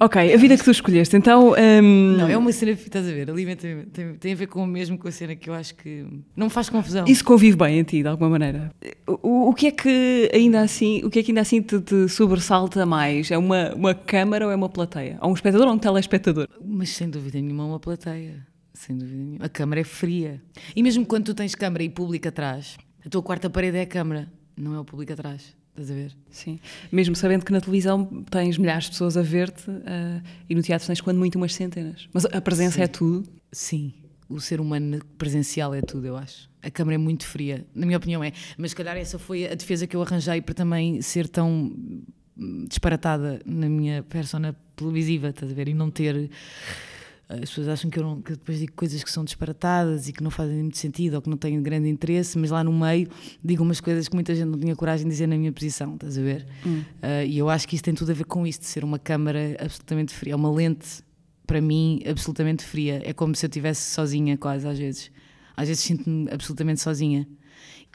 [0.00, 1.52] Ok, a vida que tu escolheste, então.
[1.52, 2.16] Um...
[2.16, 4.98] Não, é uma cena, estás a ver, alimenta tem, tem a ver com o mesmo
[4.98, 7.04] com a cena que eu acho que não me faz confusão.
[7.06, 8.72] Isso convive bem em ti, de alguma maneira.
[9.06, 12.08] O, o que é que ainda assim, o que é que ainda assim te, te,
[12.08, 13.30] sobressalta mais?
[13.30, 15.18] É uma, uma câmara ou é uma plateia?
[15.20, 16.48] Ou um espectador ou um telespectador?
[16.64, 18.44] Mas sem dúvida nenhuma, uma plateia.
[18.74, 19.44] Sem dúvida nenhuma.
[19.44, 20.42] A câmara é fria.
[20.74, 23.86] E mesmo quando tu tens câmara e público atrás, a tua quarta parede é a
[23.86, 25.61] câmara, não é o público atrás.
[25.72, 26.12] Estás a ver?
[26.30, 26.60] Sim.
[26.90, 30.86] Mesmo sabendo que na televisão tens milhares de pessoas a ver-te uh, e no teatro
[30.86, 32.08] tens quando muito umas centenas.
[32.12, 32.82] Mas a presença Sim.
[32.82, 33.28] é tudo.
[33.50, 33.94] Sim.
[34.28, 36.50] O ser humano presencial é tudo, eu acho.
[36.62, 38.32] A câmara é muito fria, na minha opinião é.
[38.56, 41.72] Mas se calhar essa foi a defesa que eu arranjei para também ser tão
[42.68, 45.68] disparatada na minha persona televisiva, estás a ver?
[45.68, 46.30] E não ter
[47.34, 50.22] as pessoas acham que eu, não, que depois digo coisas que são disparatadas e que
[50.22, 53.08] não fazem muito sentido ou que não têm grande interesse, mas lá no meio
[53.42, 56.18] digo umas coisas que muita gente não tinha coragem de dizer na minha posição, estás
[56.18, 56.46] a ver?
[56.66, 56.82] Hum.
[57.02, 58.98] Uh, e eu acho que isso tem tudo a ver com isto, de ser uma
[58.98, 61.02] câmara absolutamente fria, é uma lente
[61.46, 63.02] para mim absolutamente fria.
[63.04, 65.10] É como se eu estivesse sozinha, quase às vezes.
[65.56, 67.26] Às vezes sinto-me absolutamente sozinha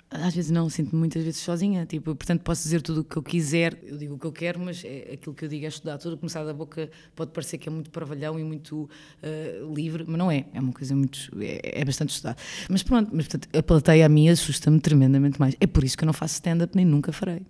[0.10, 3.24] às vezes não, sinto-me muitas vezes sozinha, tipo, portanto posso dizer tudo o que eu
[3.24, 5.98] quiser, eu digo o que eu quero, mas é, aquilo que eu digo é estudar,
[5.98, 8.90] tudo começar da boca pode parecer que é muito parvalhão e muito
[9.22, 12.38] uh, livre, mas não é, é uma coisa muito, é, é bastante estudado.
[12.70, 16.06] Mas pronto, mas portanto, a plateia a mim assusta-me tremendamente mais, é por isso que
[16.06, 17.42] eu não faço stand-up nem nunca farei.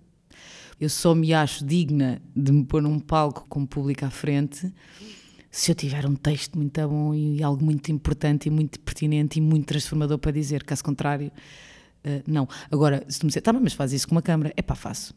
[0.80, 4.72] Eu só me acho digna de me pôr num palco com o público à frente
[5.50, 9.42] se eu tiver um texto muito bom e algo muito importante e muito pertinente e
[9.42, 11.32] muito transformador para dizer, caso contrário
[12.06, 12.48] Uh, não.
[12.72, 15.14] Agora, se tu me disser, tá, mas faz isso com uma câmara, é pá, faço.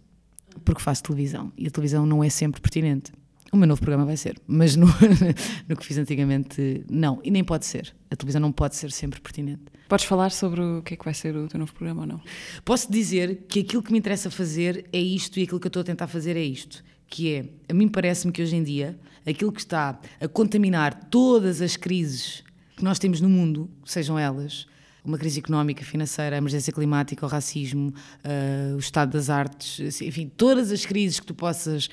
[0.64, 3.12] Porque faço televisão e a televisão não é sempre pertinente.
[3.52, 4.86] O meu novo programa vai ser, mas no,
[5.68, 7.20] no que fiz antigamente, não.
[7.24, 7.92] E nem pode ser.
[8.08, 9.62] A televisão não pode ser sempre pertinente.
[9.88, 12.20] Podes falar sobre o que é que vai ser o teu novo programa ou não?
[12.64, 15.80] Posso dizer que aquilo que me interessa fazer é isto e aquilo que eu estou
[15.80, 16.84] a tentar fazer é isto.
[17.08, 21.60] Que é, a mim parece-me que hoje em dia, aquilo que está a contaminar todas
[21.60, 22.44] as crises
[22.76, 24.64] que nós temos no mundo, sejam elas
[25.04, 27.92] uma crise económica, financeira, a emergência climática, o racismo,
[28.24, 31.88] uh, o estado das artes, enfim, todas as crises que tu possas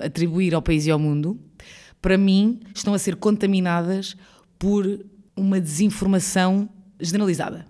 [0.00, 1.38] atribuir ao país e ao mundo,
[2.00, 4.16] para mim estão a ser contaminadas
[4.58, 5.04] por
[5.36, 7.66] uma desinformação generalizada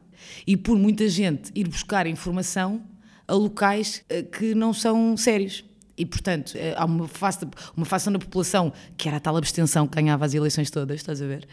[0.47, 2.83] e por muita gente ir buscar informação
[3.27, 5.65] a locais ah, que não são sérios.
[5.97, 9.87] E, portanto, eh, há uma, face, uma facção da população que era a tal abstenção
[9.87, 11.47] que ganhava as eleições todas, estás a ver?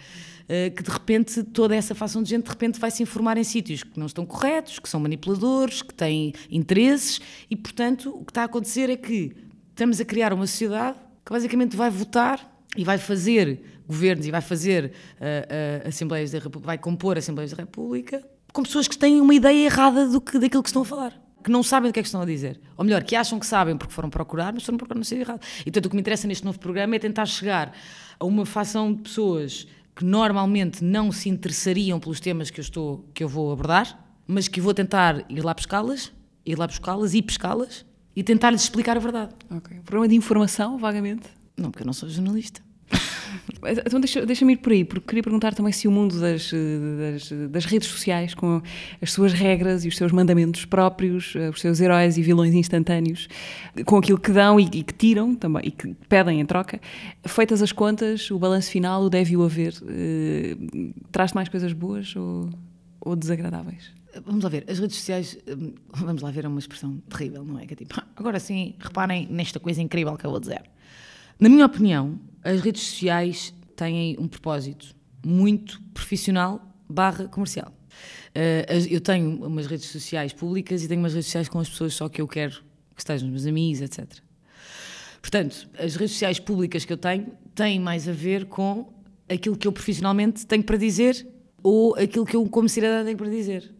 [0.49, 3.43] Eh, que de repente toda essa facção de gente de repente vai se informar em
[3.43, 8.31] sítios que não estão corretos, que são manipuladores, que têm interesses e, portanto, o que
[8.31, 9.35] está a acontecer é que
[9.69, 12.39] estamos a criar uma sociedade que basicamente vai votar
[12.77, 17.51] e vai fazer governos e vai fazer uh, uh, Assembleias da República, vai compor Assembleias
[17.51, 20.85] da República com pessoas que têm uma ideia errada do que, daquilo que estão a
[20.85, 22.59] falar que não sabem do que é que estão a dizer.
[22.75, 25.39] Ou melhor, que acham que sabem porque foram procurar, mas foram procurar no sítio errado.
[25.61, 27.73] E portanto, o que me interessa neste novo programa é tentar chegar
[28.19, 29.65] a uma facção de pessoas
[29.97, 34.47] que normalmente não se interessariam pelos temas que eu, estou, que eu vou abordar, mas
[34.47, 36.13] que vou tentar ir lá pescá-las,
[36.45, 37.83] ir lá buscá-las e pescá-las
[38.15, 39.33] e tentar-lhes explicar a verdade.
[39.49, 39.79] Ok.
[39.83, 41.27] Problema de informação, vagamente?
[41.57, 42.61] Não, porque eu não sou jornalista.
[43.85, 47.11] Então deixa- deixa-me ir por aí, porque queria perguntar também se o mundo das, eh,
[47.13, 48.61] das, das redes sociais, com
[49.01, 53.27] as suas regras e os seus mandamentos próprios, eh, os seus heróis e vilões instantâneos,
[53.85, 56.79] com aquilo que dão e, e que tiram também, e que pedem em troca,
[57.25, 60.55] feitas as contas, o balanço final, o deve o haver, eh,
[61.11, 62.49] traz mais coisas boas ou,
[63.01, 63.95] ou desagradáveis?
[64.25, 67.59] Vamos lá ver, as redes sociais, hum, vamos lá ver, é uma expressão terrível, não
[67.59, 67.65] é?
[67.67, 70.63] Que é tipo, "Ah, agora sim, reparem nesta coisa incrível que eu vou dizer.
[71.39, 77.73] Na minha opinião, as redes sociais têm um propósito muito profissional barra comercial.
[78.33, 81.93] Eh, eu tenho umas redes sociais públicas e tenho umas redes sociais com as pessoas
[81.93, 82.63] só que eu quero
[82.95, 84.05] que estejam, meus amigos, etc.
[85.21, 88.93] Portanto, as redes sociais públicas que eu tenho têm mais a ver com
[89.27, 91.27] aquilo que eu profissionalmente tenho para dizer
[91.61, 93.75] ou aquilo que eu, como cidadã, tenho para dizer.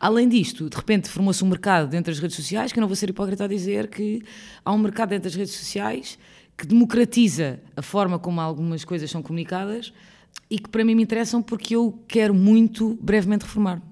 [0.00, 2.96] Além disto, de repente formou-se um mercado dentro das redes sociais, que eu não vou
[2.96, 4.20] ser hipócrita a dizer que
[4.64, 6.18] há um mercado dentro das redes sociais
[6.56, 9.92] que democratiza a forma como algumas coisas são comunicadas
[10.50, 13.82] e que para mim me interessam porque eu quero muito brevemente reformar-me.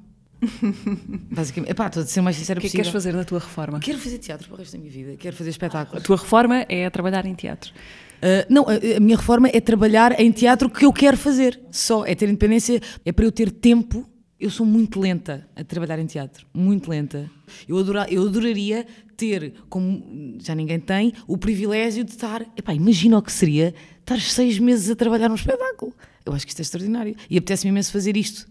[1.31, 3.25] Basicamente, epá, estou a ser o mais sincera O que é que queres fazer na
[3.25, 3.79] tua reforma?
[3.79, 6.03] Quero fazer teatro para o resto da minha vida, quero fazer A espetáculos.
[6.03, 7.73] tua reforma é trabalhar em teatro.
[8.21, 11.61] Uh, não, a, a minha reforma é trabalhar em teatro que eu quero fazer.
[11.71, 14.07] Só é ter independência, é para eu ter tempo.
[14.41, 17.31] Eu sou muito lenta a trabalhar em teatro, muito lenta.
[17.69, 22.41] Eu, adora, eu adoraria ter, como já ninguém tem, o privilégio de estar.
[22.57, 25.93] Epá, imagina o que seria estar seis meses a trabalhar num espetáculo.
[26.25, 27.15] Eu acho que isto é extraordinário.
[27.29, 28.49] E apetece-me imenso fazer isto.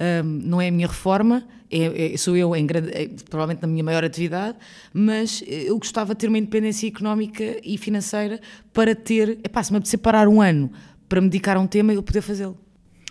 [0.00, 3.68] Um, não é a minha reforma, é, é- sou eu em grande, é, provavelmente na
[3.68, 4.56] minha maior atividade,
[4.92, 8.40] mas eu gostava de ter uma independência económica e financeira
[8.72, 10.70] para ter, epá, se me apetecer parar um ano
[11.08, 12.56] para me dedicar a um tema, eu poder fazê-lo.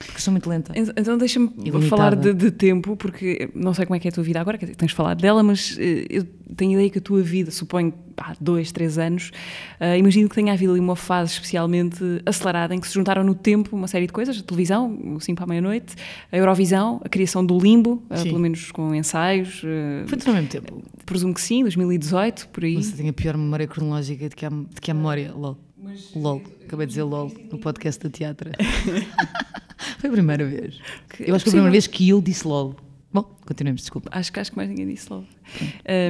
[0.05, 0.77] Porque sou muito lenta.
[0.77, 1.49] Ent- Então deixa-me
[1.89, 4.57] falar de, de tempo, porque não sei como é que é a tua vida agora,
[4.57, 6.23] quer dizer, tens falado dela, mas eh, eu
[6.55, 9.31] tenho ideia que a tua vida, suponho, há dois, três anos,
[9.79, 13.33] eh, imagino que tenha havido ali uma fase especialmente acelerada em que se juntaram no
[13.33, 15.95] tempo uma série de coisas, a televisão, o 5 para a meia-noite,
[16.31, 18.23] a Eurovisão, a criação do Limbo, Sim.
[18.25, 20.83] pelo menos com ensaios, eh, Foi tudo ao mesmo tempo.
[21.07, 22.75] presumo que sim, 2018, por aí.
[22.75, 25.33] Você tem a pior memória cronológica de que a, de que a memória.
[25.81, 25.95] LOL.
[26.15, 26.41] LOL.
[26.65, 28.51] Acabei de dizer LOL no podcast da teatro.
[29.99, 30.79] Foi a primeira vez.
[31.09, 32.75] Que Eu acho que foi a primeira vez que eu disse LOL.
[33.13, 34.09] Bom, continuemos, desculpa.
[34.11, 35.25] Acho que acho que mais ninguém disse logo.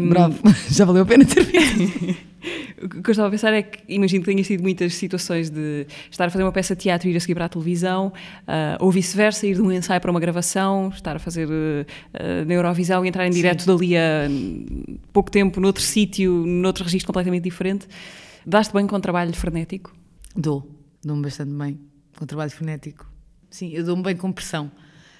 [0.01, 2.17] Um, Bravo, já valeu a pena ter visto.
[2.81, 5.87] O que eu estava a pensar é que imagino que tenhas tido muitas situações de
[6.09, 8.13] estar a fazer uma peça de teatro e ir a seguir para a televisão,
[8.47, 11.49] ah, ou vice-versa, ir de um ensaio para uma gravação, estar a fazer
[12.13, 14.29] ah, na Eurovisão e entrar em direto dali a
[15.11, 17.87] pouco tempo, noutro sítio, noutro registro completamente diferente.
[18.49, 19.93] Daste bem com trabalho frenético?
[20.33, 20.65] Dou,
[21.03, 21.77] dou-me bastante bem
[22.15, 23.05] com trabalho frenético.
[23.49, 24.71] Sim, eu dou-me bem com pressão.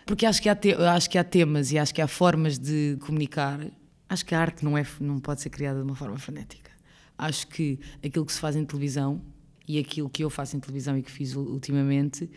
[0.06, 2.98] Porque acho que, há te- acho que há temas e acho que há formas de
[3.02, 3.60] comunicar.
[4.08, 6.72] Acho que a arte não, é, não pode ser criada de uma forma frenética.
[7.18, 9.22] Acho que aquilo que se faz em televisão
[9.68, 12.30] e aquilo que eu faço em televisão e que fiz ultimamente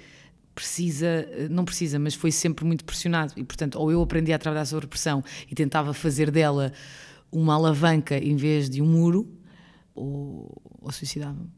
[0.57, 3.33] precisa, não precisa, mas foi sempre muito pressionado.
[3.37, 6.73] E, portanto, ou eu aprendi a trabalhar sobre pressão e tentava fazer dela
[7.31, 9.29] uma alavanca em vez de um muro,
[10.01, 11.49] ou, ou suicidava-me.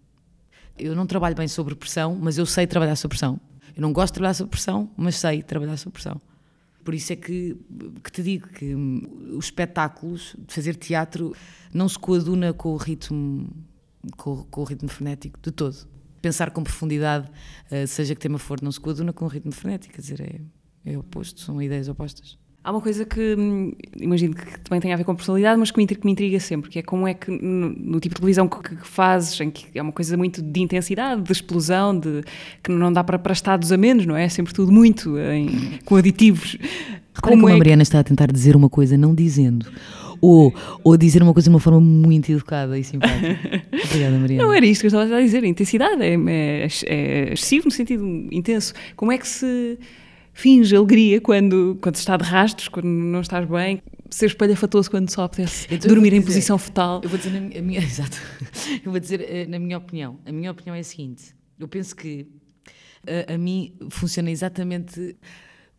[0.78, 3.40] Eu não trabalho bem sobre pressão, mas eu sei trabalhar sob pressão.
[3.76, 6.20] Eu não gosto de trabalhar sob pressão, mas sei trabalhar sob pressão.
[6.84, 7.56] Por isso é que,
[8.02, 11.34] que te digo que hum, os espetáculos, fazer teatro,
[11.72, 13.48] não se coaduna com o ritmo,
[14.16, 15.76] com, o- com o ritmo frenético de todo.
[16.20, 17.30] Pensar com profundidade,
[17.70, 20.92] eh, seja que tema for, não se coaduna com o ritmo frenético, quer dizer, é,
[20.92, 22.36] é oposto, são ideias opostas.
[22.64, 25.78] Há uma coisa que hum, imagino que também tem a ver com personalidade, mas que
[25.78, 28.46] me, que me intriga sempre, que é como é que no, no tipo de televisão
[28.48, 32.22] que, que fazes, em que é uma coisa muito de intensidade, de explosão, de,
[32.62, 34.24] que não dá para, para estados a menos, não é?
[34.24, 36.56] É sempre tudo muito em- com aditivos.
[37.14, 39.66] Reparem como, é a que- Mariana está a tentar dizer uma coisa não dizendo.
[40.20, 43.40] Ou, ou dizer uma coisa de uma forma muito educada e simpática.
[43.86, 44.44] Obrigada, Mariana.
[44.44, 47.72] Não era isto que eu estava a dizer, a intensidade é, é, é excessivo no
[47.72, 48.72] sentido intenso.
[48.94, 49.76] Como é que se
[50.32, 53.82] finge alegria quando, quando se está de rastros, quando não estás bem?
[54.10, 57.00] Ser espalhafatoso quando só apetece Então dormir em dizer- posição fetal.
[57.02, 58.16] Eu vou dizer na minha, a minha- exato.
[58.84, 60.18] Eu vou dizer eh, na minha opinião.
[60.26, 61.34] A minha opinião é a seguinte.
[61.58, 62.26] Eu penso que
[63.06, 65.16] eh, a, mim funciona exatamente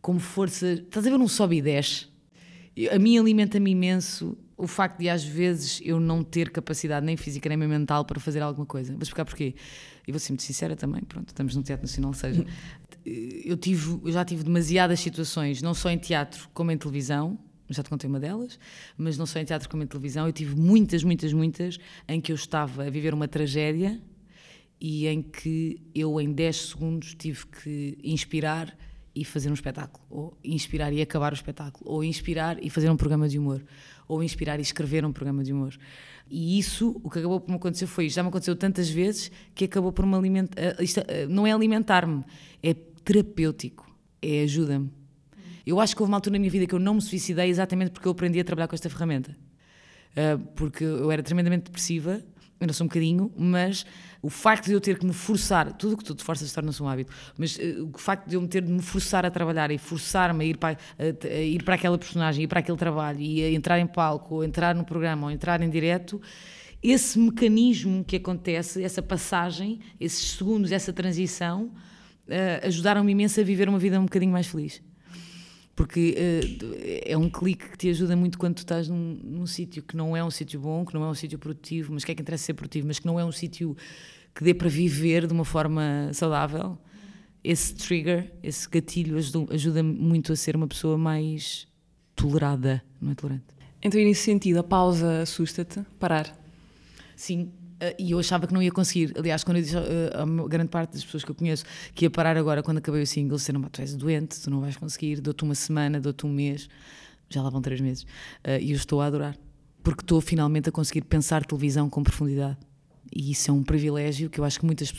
[0.02, 0.72] como força.
[0.72, 2.06] Estás a ver um sobe e desce?
[2.90, 7.48] A mim alimenta-me imenso o facto de às vezes eu não ter capacidade nem física
[7.48, 8.92] nem mental para fazer alguma coisa.
[8.92, 9.54] Vou explicar porquê.
[10.06, 12.44] E vou ser muito sincera também, pronto, estamos no Teatro Nacional, seja,
[13.04, 17.38] eu, tive, eu já tive demasiadas situações, não só em teatro como em televisão,
[17.70, 18.58] já te contei uma delas,
[18.96, 22.30] mas não só em teatro como em televisão, eu tive muitas, muitas, muitas em que
[22.30, 24.00] eu estava a viver uma tragédia
[24.80, 28.76] e em que eu em 10 segundos tive que inspirar
[29.14, 32.96] e fazer um espetáculo, ou inspirar e acabar o espetáculo, ou inspirar e fazer um
[32.96, 33.64] programa de humor,
[34.06, 35.76] ou inspirar e escrever um programa de humor.
[36.30, 39.64] E isso, o que acabou por me acontecer foi, já me aconteceu tantas vezes que
[39.64, 42.24] acabou por me alimentar, eh, isto, eh, não é alimentar-me,
[42.62, 42.74] é
[43.04, 43.90] terapêutico,
[44.22, 44.90] é ajuda-me.
[45.66, 47.90] Eu acho que houve uma altura na minha vida que eu não me suicidei exatamente
[47.92, 49.36] porque eu aprendi a trabalhar com esta ferramenta.
[50.12, 52.22] Uh, porque eu era tremendamente depressiva,
[52.60, 53.84] ainda sou um bocadinho, mas
[54.22, 56.54] o facto de eu ter que me forçar, tudo o que tu te forças se
[56.54, 59.30] torna-se um hábito, mas uh, o facto de eu me ter de me forçar a
[59.30, 62.78] trabalhar e forçar-me a ir para, a, a ir para aquela personagem, ir para aquele
[62.78, 66.20] trabalho e a entrar em palco, ou entrar no programa, ou entrar em direto,
[66.82, 71.72] esse mecanismo que acontece, essa passagem, esses segundos, essa transição,
[72.28, 74.82] uh, ajudaram-me imenso a viver uma vida um bocadinho mais feliz
[75.74, 79.82] porque uh, é um clique que te ajuda muito quando tu estás num, num sítio
[79.82, 82.14] que não é um sítio bom, que não é um sítio produtivo, mas que é
[82.14, 83.76] que interessa ser produtivo, mas que não é um sítio
[84.34, 86.78] que dê para viver de uma forma saudável.
[87.42, 91.66] Esse trigger, esse gatilho ajuda, ajuda muito a ser uma pessoa mais
[92.16, 93.44] tolerada, não é tolerante.
[93.82, 95.80] Então, nesse sentido, a pausa assusta-te?
[95.98, 96.34] Parar?
[97.14, 97.52] Sim,
[97.98, 99.12] e eu achava que não ia conseguir.
[99.16, 101.64] Aliás, quando eu disse uh, a grande parte das pessoas que eu conheço
[101.94, 104.76] que ia parar agora quando acabei o single, disseram: tu és doente, tu não vais
[104.76, 106.68] conseguir, dou-te uma semana, dou-te um mês,
[107.28, 108.04] já lá vão três meses.
[108.44, 109.36] Uh, e eu estou a adorar,
[109.82, 112.58] porque estou finalmente a conseguir pensar televisão com profundidade.
[113.14, 114.90] E isso é um privilégio que eu acho que muitas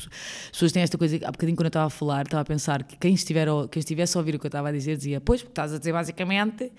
[0.51, 1.17] pessoas têm esta coisa.
[1.17, 4.15] Há bocadinho, quando eu estava a falar, estava a pensar que quem, estiver, quem estivesse
[4.15, 6.71] a ouvir o que eu estava a dizer dizia: Pois, porque estás a dizer basicamente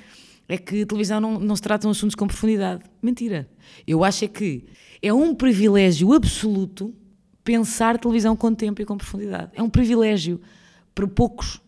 [0.48, 2.82] é que a televisão não, não se tratam assuntos com profundidade.
[3.02, 3.48] Mentira.
[3.86, 4.64] Eu acho é que
[5.02, 6.94] é um privilégio absoluto
[7.42, 9.52] pensar televisão com tempo e com profundidade.
[9.54, 10.40] É um privilégio
[10.94, 11.60] para poucos.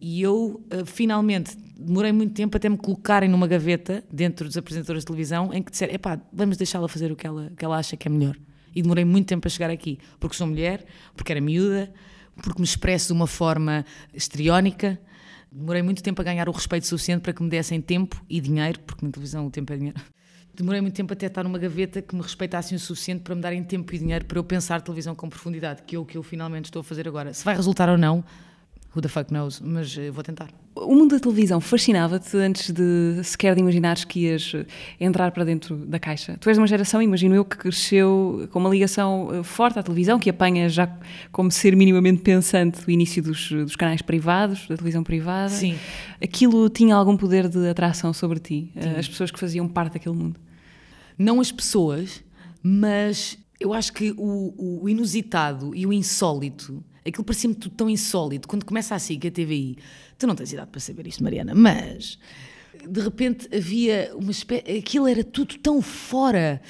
[0.00, 5.02] E eu, uh, finalmente, demorei muito tempo até me colocarem numa gaveta dentro dos apresentadores
[5.02, 7.96] de televisão em que disseram: epá, vamos deixá-la fazer o que ela, que ela acha
[7.96, 8.36] que é melhor.
[8.74, 11.92] E demorei muito tempo para chegar aqui, porque sou mulher, porque era miúda,
[12.42, 14.98] porque me expresso de uma forma estriónica,
[15.52, 18.78] Demorei muito tempo a ganhar o respeito suficiente para que me dessem tempo e dinheiro,
[18.80, 20.00] porque na televisão o tempo é dinheiro.
[20.54, 23.62] Demorei muito tempo até estar numa gaveta que me respeitassem o suficiente para me darem
[23.64, 26.66] tempo e dinheiro para eu pensar televisão com profundidade, que é o que eu finalmente
[26.66, 27.32] estou a fazer agora.
[27.32, 28.24] Se vai resultar ou não,
[28.94, 30.48] who the fuck knows, mas eu vou tentar.
[30.74, 34.66] O mundo da televisão fascinava-te antes de sequer de imaginares que ias eh,
[35.00, 36.36] entrar para dentro da caixa.
[36.40, 39.82] Tu és de uma geração, imagino eu, que cresceu com uma ligação eh, forte à
[39.82, 40.88] televisão, que apanha já
[41.32, 45.50] como ser minimamente pensante o início dos, dos canais privados, da televisão privada.
[45.50, 45.76] Sim.
[46.22, 48.88] Aquilo tinha algum poder de atração sobre ti, Sim.
[48.88, 50.40] Eh, as pessoas que faziam parte daquele mundo?
[51.18, 52.24] Não as pessoas,
[52.62, 58.46] mas eu acho que o, o inusitado e o insólito Aquilo parecia-me tudo tão insólito.
[58.46, 59.78] Quando começa assim, que a TVI,
[60.18, 62.18] tu não tens idade para saber isto, Mariana, mas
[62.88, 64.78] de repente havia uma espécie.
[64.78, 66.60] Aquilo era tudo tão fora.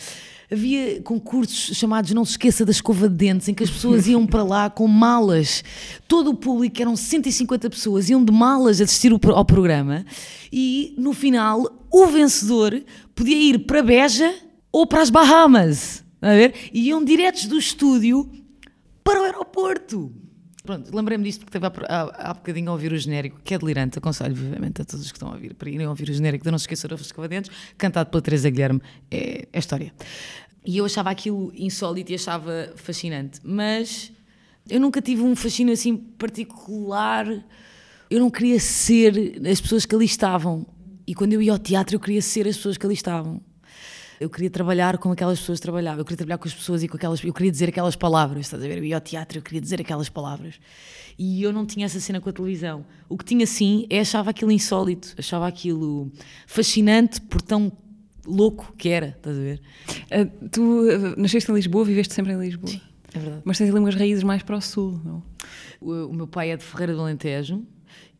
[0.53, 4.27] Havia concursos chamados Não Se Esqueça da Escova de Dentes, em que as pessoas iam
[4.27, 5.63] para lá com malas.
[6.09, 10.05] Todo o público, eram 150 pessoas, iam de malas assistir ao programa.
[10.53, 12.83] E no final, o vencedor
[13.15, 14.35] podia ir para Beja
[14.73, 16.05] ou para as Bahamas.
[16.21, 16.53] A ver?
[16.73, 18.29] E iam diretos do estúdio
[19.05, 20.13] para o aeroporto.
[20.63, 23.99] Pronto, lembrei-me disto porque estava há, há bocadinho a ouvir o genérico, que é delirante.
[23.99, 26.51] Aconselho vivamente a todos os que estão a ouvir para irem ouvir o genérico de
[26.51, 28.81] Não Se Esqueçam dos Cavadentes, cantado pela Teresa Guilherme.
[29.11, 29.93] É, é história.
[30.65, 34.13] E eu achava aquilo insólito e achava fascinante, mas
[34.69, 37.27] eu nunca tive um fascínio assim particular.
[38.11, 40.67] Eu não queria ser as pessoas que ali estavam.
[41.07, 43.41] E quando eu ia ao teatro, eu queria ser as pessoas que ali estavam.
[44.21, 46.95] Eu queria trabalhar como aquelas pessoas trabalhavam, eu queria trabalhar com as pessoas e com
[46.95, 47.25] aquelas.
[47.25, 48.77] Eu queria dizer aquelas palavras, estás a ver?
[48.77, 50.61] Eu ia ao teatro, eu queria dizer aquelas palavras.
[51.19, 52.85] E eu não tinha essa cena com a televisão.
[53.09, 56.13] O que tinha sim é achava aquilo insólito, achava aquilo
[56.47, 57.73] fascinante por tão
[58.27, 59.63] louco que era, estás a ver?
[59.89, 62.71] Uh, tu uh, nasceste em Lisboa, viveste sempre em Lisboa.
[62.71, 62.81] Sim,
[63.15, 63.43] é verdade.
[63.47, 65.23] Mas tens ali umas raízes mais para o sul, não?
[65.81, 67.63] O, o meu pai é de Ferreira do Alentejo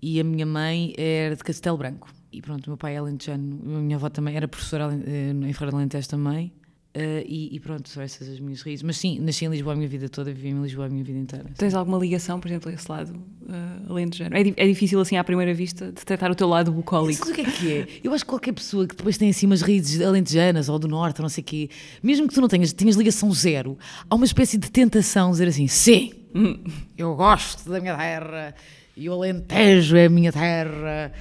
[0.01, 2.09] e a minha mãe era de Castelo Branco.
[2.33, 5.71] E pronto, meu pai é alentejano, a minha avó também era professora eh, em Ferreira
[5.71, 6.53] de Alentejo também.
[6.93, 8.83] Uh, e, e, pronto, são essas as minhas raízes.
[8.83, 11.21] Mas sim, nasci em Lisboa a minha vida toda, vivi em Lisboa a minha vida
[11.21, 11.47] inteira.
[11.57, 14.37] Tens alguma ligação, por exemplo, a esse lado uh, alentejano?
[14.37, 17.27] É, é difícil, assim, à primeira vista, detectar o teu lado bucólico.
[17.27, 18.01] Sabes o que é que é?
[18.03, 21.21] Eu acho que qualquer pessoa que depois tem assim umas raízes alentejanas ou do norte,
[21.21, 21.71] ou não sei o quê,
[22.03, 23.79] mesmo que tu não tenhas, tenhas ligação zero,
[24.09, 26.59] há uma espécie de tentação de dizer assim: sim, hum.
[26.99, 28.53] eu gosto da minha terra
[28.97, 31.13] e o Alentejo é a minha terra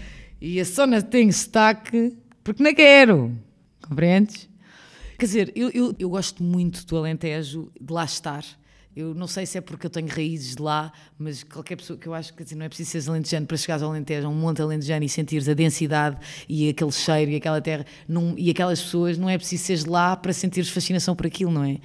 [0.41, 3.37] e a Sona tem sotaque porque não quero.
[3.81, 4.49] Compreendes?
[5.17, 8.45] Quer dizer, eu, eu, eu gosto muito do Alentejo, de lá estar.
[8.95, 12.07] Eu não sei se é porque eu tenho raízes de lá, mas qualquer pessoa que
[12.07, 14.35] eu acho que dizer, não é preciso ser alentejano para chegares ao Alentejo, a um
[14.35, 16.17] monte alentejano e sentires a densidade
[16.47, 20.15] e aquele cheiro e aquela terra não, e aquelas pessoas, não é preciso seres lá
[20.15, 21.77] para sentires fascinação por aquilo, não é?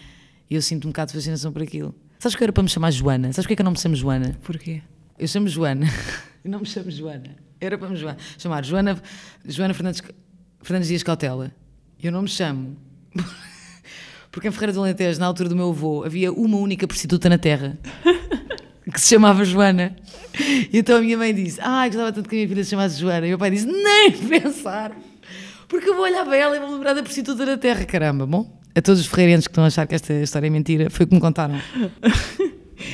[0.51, 1.95] Eu sinto um bocado de fascinação por aquilo.
[2.19, 3.33] Sabes que eu era para me chamar Joana?
[3.33, 4.39] Sabes porquê que eu não me chamo Joana?
[4.43, 4.83] Porquê?
[5.19, 5.87] Eu chamo Joana.
[6.45, 7.37] Eu não me chamo Joana.
[7.65, 8.19] Era para me Joana.
[8.39, 9.03] chamar Joana,
[9.47, 10.03] Joana Fernandes,
[10.63, 11.51] Fernandes Dias Cautela.
[12.03, 12.77] Eu não me chamo.
[14.31, 17.39] Porque em Ferreira do Alentejo, na altura do meu avô, havia uma única prostituta na
[17.39, 17.79] terra
[18.93, 19.95] que se chamava Joana.
[20.73, 22.99] E então a minha mãe disse: Ah, gostava tanto que a minha filha se chamasse
[22.99, 23.27] Joana.
[23.27, 24.93] E o meu pai disse: Nem pensar,
[25.69, 28.27] porque eu vou olhar para ela e vou lembrar da prostituta da terra, caramba.
[28.27, 31.05] Bom, a todos os ferreirenses que estão a achar que esta história é mentira, foi
[31.05, 31.55] o que me contaram.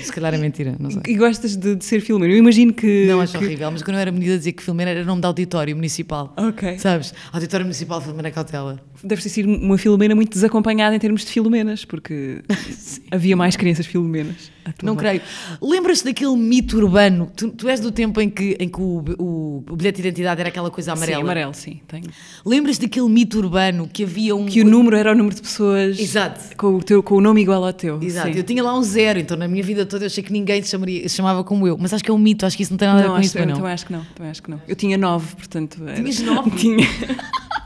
[0.02, 1.02] Se calhar é mentira, não sei.
[1.06, 2.34] E gostas de, de ser filmeiro?
[2.34, 3.06] Eu imagino que.
[3.06, 3.44] Não, acho que...
[3.44, 6.32] horrível, mas quando eu era menina dizia que filmeira era nome de auditório municipal.
[6.36, 6.78] Ok.
[6.78, 7.14] Sabes?
[7.32, 8.80] Auditório municipal Filomena Cautela.
[9.02, 12.42] Deve ter sido uma filomena muito desacompanhada em termos de filomenas, porque
[13.10, 14.50] havia mais crianças filomenas.
[14.82, 15.20] Não creio.
[15.60, 17.30] Lembras-te daquele mito urbano?
[17.34, 20.40] Tu, tu, és do tempo em que, em que o, o, o, bilhete de identidade
[20.40, 21.18] era aquela coisa amarela?
[21.18, 22.04] Sim, amarelo, sim, tenho.
[22.44, 24.46] Lembras-te daquele mito urbano que havia um.
[24.46, 25.98] Que o número era o número de pessoas.
[25.98, 26.56] Exato.
[26.56, 28.00] Com o, teu, com o nome igual ao teu.
[28.02, 28.32] Exato.
[28.32, 28.38] Sim.
[28.38, 30.70] Eu tinha lá um zero, então na minha vida toda eu achei que ninguém se,
[30.70, 31.76] chamaria, se chamava como eu.
[31.78, 33.14] Mas acho que é um mito, acho que isso não tem nada não, a ver
[33.20, 33.56] com isso, eu, não.
[33.56, 34.62] Também acho que não, também acho que não.
[34.68, 35.78] Eu tinha nove, portanto.
[35.94, 36.50] Tinhas nove?
[36.56, 36.86] tinha.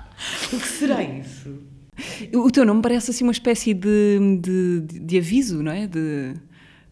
[0.52, 1.62] o que será isso?
[2.34, 5.86] O teu nome parece assim uma espécie de, de, de aviso, não é?
[5.86, 6.34] De,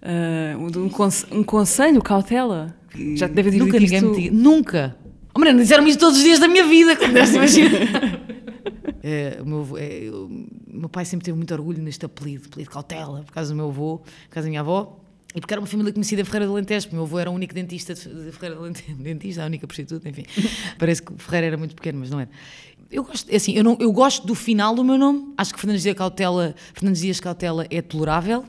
[0.02, 2.76] uh, um, conse um, conselho, cautela.
[3.14, 4.10] Já te deve ter Nunca ninguém isto...
[4.10, 4.34] me diga.
[4.34, 4.96] Nunca!
[5.34, 8.20] Oh, Mariana, disseram-me isto todos os dias da minha vida, como deves imaginar.
[9.02, 10.28] é, o meu, é, o
[10.66, 13.98] meu pai sempre teve muito orgulho neste apelido, apelido cautela, por causa do meu avô,
[13.98, 14.98] por causa da minha avó.
[15.34, 17.30] E porque era uma família conhecida em Ferreira de Alentejo, porque o meu avô era
[17.30, 20.24] o único dentista de Ferreira de Alentejo, dentista, a única prostituta, enfim.
[20.78, 22.30] Parece que Ferreira era muito pequeno, mas não era.
[22.92, 25.82] Eu gosto, assim, eu, não, eu gosto do final do meu nome, acho que Fernandes
[25.82, 28.44] Dias Cautela, Fernandes Dias Cautela é tolerável.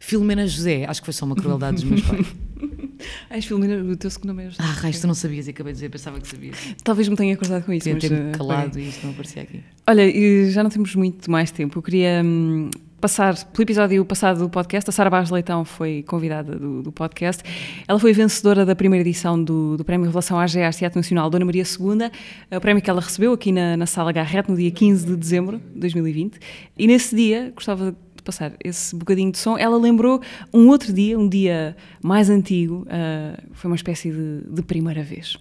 [0.00, 2.26] Filomena José, acho que foi só uma crueldade dos meus pais.
[3.28, 4.62] Ai, Filomena, o teu segundo nome é José.
[4.62, 6.56] Ah, raios, tu não sabias e acabei de dizer, pensava que sabias.
[6.82, 7.88] Talvez me tenha acordado com isso.
[7.90, 9.60] Mas, ter uh, calado e isto não aparecia aqui.
[9.86, 11.78] Olha, já não temos muito mais tempo.
[11.78, 12.70] Eu queria hum,
[13.00, 14.88] passar pelo episódio passado do podcast.
[14.90, 17.42] A Sara Barros Leitão foi convidada do, do, podcast.
[17.86, 21.62] Ela foi vencedora da primeira edição do, do Prémio Revelação AGEAS Teatro Nacional Dona Maria
[21.62, 22.10] II,
[22.56, 25.58] o prémio que ela recebeu aqui na, na Sala Garrett no dia 15 de dezembro
[25.58, 26.38] de 2020.
[26.76, 30.20] E nesse dia, gostava de passar esse bocadinho de som, ela lembrou
[30.52, 35.38] um outro dia, um dia mais antigo, uh, foi uma espécie de, de primeira vez.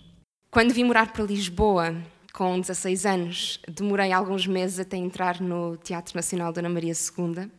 [0.51, 1.95] Quando vim morar para Lisboa,
[2.38, 7.49] com 16 anos, demorei alguns meses até entrar no Teatro Nacional Dona Maria II.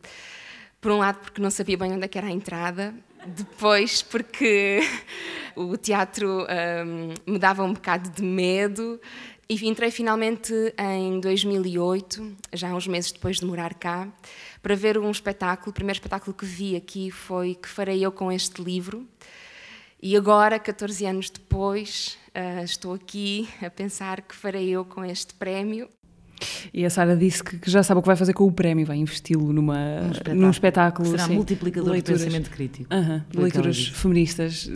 [0.79, 2.95] Por um lado, porque não sabia bem onde é era a entrada,
[3.27, 4.79] depois, porque
[5.53, 9.01] o teatro um, me dava um bocado de medo.
[9.49, 14.07] E entrei finalmente em 2008, já uns meses depois de morar cá,
[14.63, 15.71] para ver um espetáculo.
[15.71, 19.05] O primeiro espetáculo que vi aqui foi Que Farei Eu com Este Livro.
[20.01, 25.33] E agora, 14 anos depois, uh, estou aqui a pensar que farei eu com este
[25.33, 25.89] prémio.
[26.73, 28.85] E a Sara disse que, que, já sabe o que vai fazer com o prémio,
[28.85, 30.41] vai investi-lo numa, um espetáculo.
[30.41, 31.09] num espetáculo.
[31.09, 32.93] Será sim, multiplicador de pensamento crítico.
[32.93, 34.71] Uh -huh, de leituras feministas,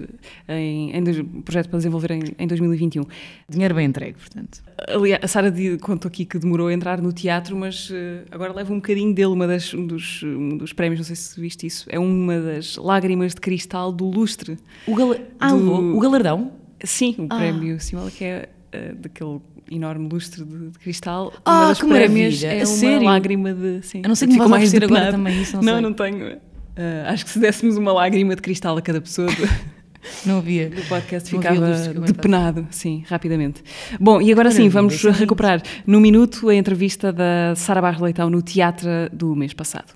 [0.48, 3.04] em, em, projeto para desenvolver em, em 2021.
[3.50, 4.62] Dinheiro bem entregue, portanto.
[4.88, 7.94] Aliás, a Sara contou aqui que demorou a entrar no teatro, mas uh,
[8.32, 11.40] agora leva um bocadinho dele, uma das, um, dos, um dos prémios, não sei se
[11.40, 14.58] viste isso, é uma das lágrimas de cristal do lustre.
[14.88, 15.96] O, gal ah, do...
[15.96, 16.63] o galardão?
[16.84, 17.38] Sim, o ah.
[17.38, 19.40] prémio Simala, que é uh, daquele
[19.72, 21.32] enorme lustre de, de cristal.
[21.46, 22.48] Ah, uma das que maravilha.
[22.48, 23.04] é A uma sério?
[23.06, 23.82] lágrima de.
[23.84, 25.82] Sim, Eu não sei como vais mais oferecer agora também isso, não, Não, sei.
[25.82, 26.36] não tenho.
[26.36, 29.50] Uh, acho que se dessemos uma lágrima de cristal a cada pessoa do,
[30.26, 30.70] Não havia.
[30.70, 32.02] do podcast ficava aguentassem.
[32.02, 33.64] depenado, sim, rapidamente.
[34.00, 38.30] Bom, e agora sim, vamos é recuperar no minuto a entrevista da Sara Barros Leitão
[38.30, 39.94] no teatro do mês passado.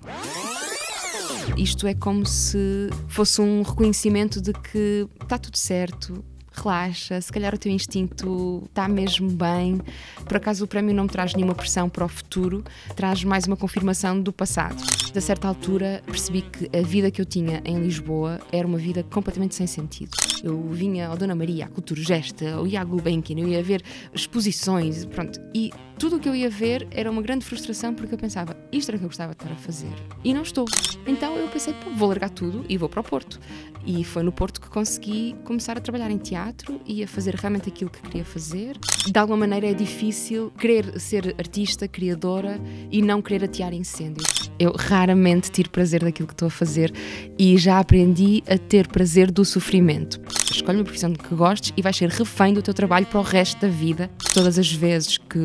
[1.56, 6.24] Isto é como se fosse um reconhecimento de que está tudo certo,
[6.58, 9.80] relaxa, se calhar o teu instinto está mesmo bem.
[10.26, 12.64] Por acaso o prémio não me traz nenhuma pressão para o futuro,
[12.96, 14.76] traz mais uma confirmação do passado.
[15.14, 19.02] A certa altura percebi que a vida que eu tinha em Lisboa era uma vida
[19.04, 20.10] completamente sem sentido.
[20.44, 23.82] Eu vinha ao Dona Maria, à Cultura Gesta, ao ia à Gulbenkian, eu ia ver
[24.14, 28.18] exposições, pronto, e tudo o que eu ia ver era uma grande frustração porque eu
[28.18, 29.92] pensava, isto era que eu gostava de estar a fazer
[30.22, 30.64] e não estou.
[31.04, 33.40] Então eu pensei, vou largar tudo e vou para o Porto.
[33.84, 36.47] E foi no Porto que consegui começar a trabalhar em teatro
[36.86, 38.76] e a fazer realmente aquilo que queria fazer.
[39.06, 44.50] De alguma maneira é difícil querer ser artista, criadora e não querer atear incêndios.
[44.58, 46.92] Eu raramente tiro prazer daquilo que estou a fazer
[47.38, 50.20] e já aprendi a ter prazer do sofrimento.
[50.50, 53.60] Escolhe uma profissão que gostes e vais ser refém do teu trabalho para o resto
[53.60, 54.10] da vida.
[54.32, 55.38] Todas as vezes que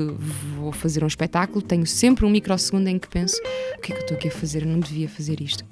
[0.56, 3.38] vou fazer um espetáculo, tenho sempre um microsegundo em que penso:
[3.78, 4.64] o que é que eu estou aqui a fazer?
[4.64, 5.64] Eu não devia fazer isto.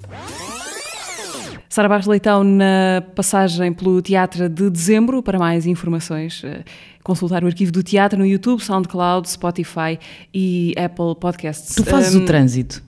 [1.72, 5.22] Sara Barros Leitão na passagem pelo Teatro de Dezembro.
[5.22, 6.64] Para mais informações, eh,
[7.02, 9.98] consultar o arquivo do teatro no YouTube, SoundCloud, Spotify
[10.34, 11.74] e Apple Podcasts.
[11.74, 12.82] Tu fazes Um, o trânsito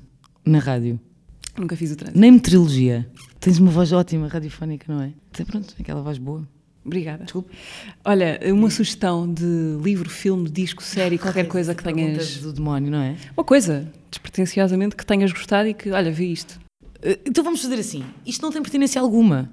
[0.45, 1.01] na rádio,
[1.57, 2.20] Nunca fiz o trânsito.
[2.20, 3.09] nem meteorologia.
[3.41, 5.12] Tens uma voz ótima, radiofónica, não é?
[5.30, 6.47] Então, pronto, aquela voz boa.
[6.85, 7.24] Obrigada.
[7.24, 7.49] Desculpa.
[8.05, 12.37] Olha, uma sugestão de livro, filme, disco, série, qualquer coisa que tenhas.
[12.37, 13.16] Do demónio, não é?
[13.35, 16.62] Uma coisa, despretensiosamente, que tenhas gostado e que, olha, vi isto.
[17.05, 18.02] Eh, Então vamos fazer assim.
[18.26, 19.50] Isto não tem pertinência alguma.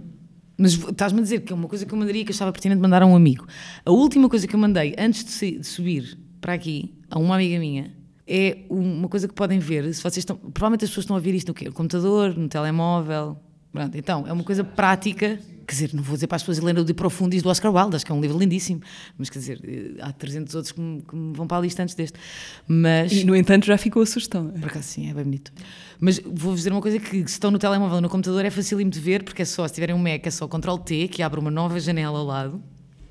[0.57, 3.01] Mas estás-me a dizer que é uma coisa que eu mandaria que achava pertinente mandar
[3.01, 3.45] a um amigo.
[3.85, 7.91] A última coisa que eu mandei antes de subir para aqui a uma amiga minha
[8.27, 9.91] é uma coisa que podem ver.
[9.93, 11.65] Se vocês estão, provavelmente as pessoas estão a ver isto no quê?
[11.65, 13.37] No computador, no telemóvel.
[13.71, 15.39] Pronto, então, é uma coisa prática.
[15.71, 18.05] Quer dizer, não vou dizer para as pessoas o De Profundis do Oscar Wilde, acho
[18.05, 18.81] que é um livro lindíssimo.
[19.17, 21.81] Mas quer dizer, eh, há 300 outros que me, que me vão para a lista
[21.81, 22.19] antes deste.
[22.67, 23.13] Mas.
[23.13, 24.49] E, no entanto, já ficou a sugestão.
[24.49, 25.53] Por acaso sim, é bem bonito.
[25.97, 28.91] Mas vou-vos dizer uma coisa que se estão no telemóvel ou no computador é facílimo
[28.91, 31.39] de ver, porque é só, se tiverem um Mac, é só Ctrl T, que abre
[31.39, 32.61] uma nova janela ao lado,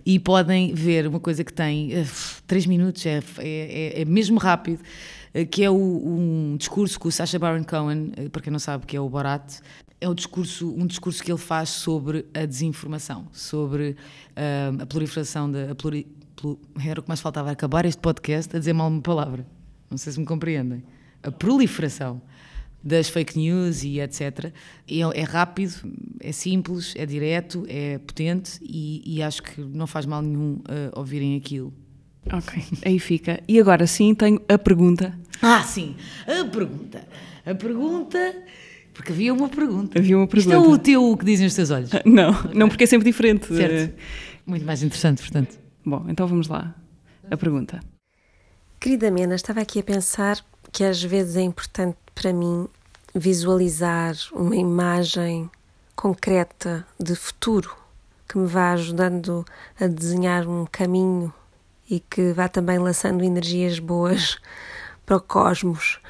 [0.04, 1.92] e podem ver uma coisa que tem
[2.46, 4.82] 3 minutos, é, é, é mesmo rápido,
[5.32, 8.58] eh, que é o, um discurso que o Sacha Baron Cohen, eh, para quem não
[8.58, 9.60] sabe que é o Borat,
[10.00, 13.96] é o discurso, um discurso que ele faz sobre a desinformação, sobre
[14.34, 15.72] ah, a proliferação da...
[15.72, 19.02] A pluri, plu- era o que mais faltava, acabar este podcast a dizer mal uma
[19.02, 19.46] palavra.
[19.90, 20.82] Não sei se me compreendem.
[21.22, 22.22] A proliferação
[22.82, 24.52] das fake news e etc.
[24.88, 25.74] É, é rápido,
[26.18, 30.98] é simples, é direto, é potente e, e acho que não faz mal nenhum ah,
[30.98, 31.74] ouvirem aquilo.
[32.32, 33.42] Ok, aí fica.
[33.48, 35.18] E agora sim tenho a pergunta.
[35.42, 35.94] Ah, sim,
[36.26, 37.06] a pergunta.
[37.44, 38.18] A pergunta.
[39.00, 39.98] Porque havia uma pergunta.
[39.98, 40.68] Havia uma Isto é pergunta.
[40.68, 41.88] o teu o que dizem os teus olhos.
[42.04, 43.46] Não, não porque é sempre diferente.
[43.46, 43.94] Certo.
[44.44, 45.58] Muito mais interessante, portanto.
[45.82, 46.74] Bom, então vamos lá.
[47.30, 47.80] A pergunta.
[48.78, 52.68] Querida Mena, estava aqui a pensar que às vezes é importante para mim
[53.14, 55.48] visualizar uma imagem
[55.96, 57.74] concreta de futuro
[58.28, 59.46] que me vá ajudando
[59.80, 61.32] a desenhar um caminho
[61.88, 64.36] e que vá também lançando energias boas
[65.06, 66.00] para o cosmos.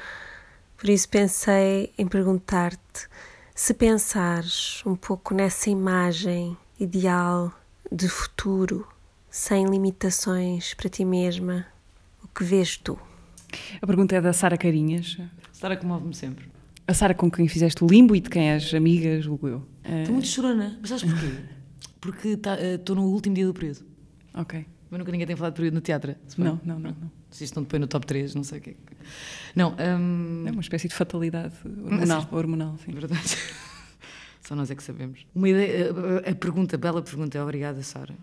[0.81, 3.07] Por isso pensei em perguntar-te
[3.53, 7.53] se pensares um pouco nessa imagem ideal
[7.91, 8.87] de futuro,
[9.29, 11.67] sem limitações para ti mesma,
[12.23, 12.97] o que vês tu?
[13.79, 15.19] A pergunta é da Sara Carinhas.
[15.53, 16.49] Sara comove-me sempre.
[16.87, 19.67] A Sara com quem fizeste o limbo e de quem és amiga, julgo eu.
[19.83, 20.79] Eh, Estou muito chorona.
[20.81, 21.35] Mas sabes porquê?
[21.99, 23.85] Porque tá- eh, estou no último dia do período.
[24.33, 24.65] ok.
[24.89, 26.15] Mas nunca ninguém tem falado de período no teatro.
[26.37, 27.11] Não, não, não, não.
[27.31, 28.75] Se isto não depois no top 3, não sei o que é.
[29.55, 32.27] Não, hum, É uma espécie de fatalidade hormonal.
[32.31, 32.91] hormonal sim.
[32.91, 33.37] verdade.
[34.45, 35.25] Só nós é que sabemos.
[35.33, 35.91] Uma ideia,
[36.25, 38.15] a, a pergunta, bela pergunta, obrigada, Sara.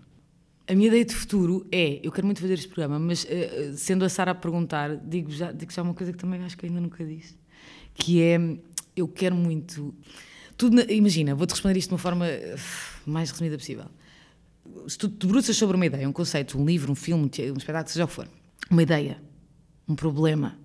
[0.66, 4.04] A minha ideia de futuro é, eu quero muito fazer este programa, mas eh, sendo
[4.04, 6.78] a Sara a perguntar, digo já, digo já uma coisa que também acho que ainda
[6.80, 7.34] nunca disse,
[7.94, 8.38] que é,
[8.94, 9.94] eu quero muito,
[10.58, 12.54] tudo, na- imagina, vou-te responder isto de uma forma eh,
[13.06, 13.86] mais resumida possível.
[14.86, 17.90] Se tu te sobre uma ideia, um conceito, um livro, um filme, um um espetáculo,
[17.90, 18.28] seja o que for,
[18.70, 19.20] uma ideia,
[19.88, 20.56] um problema,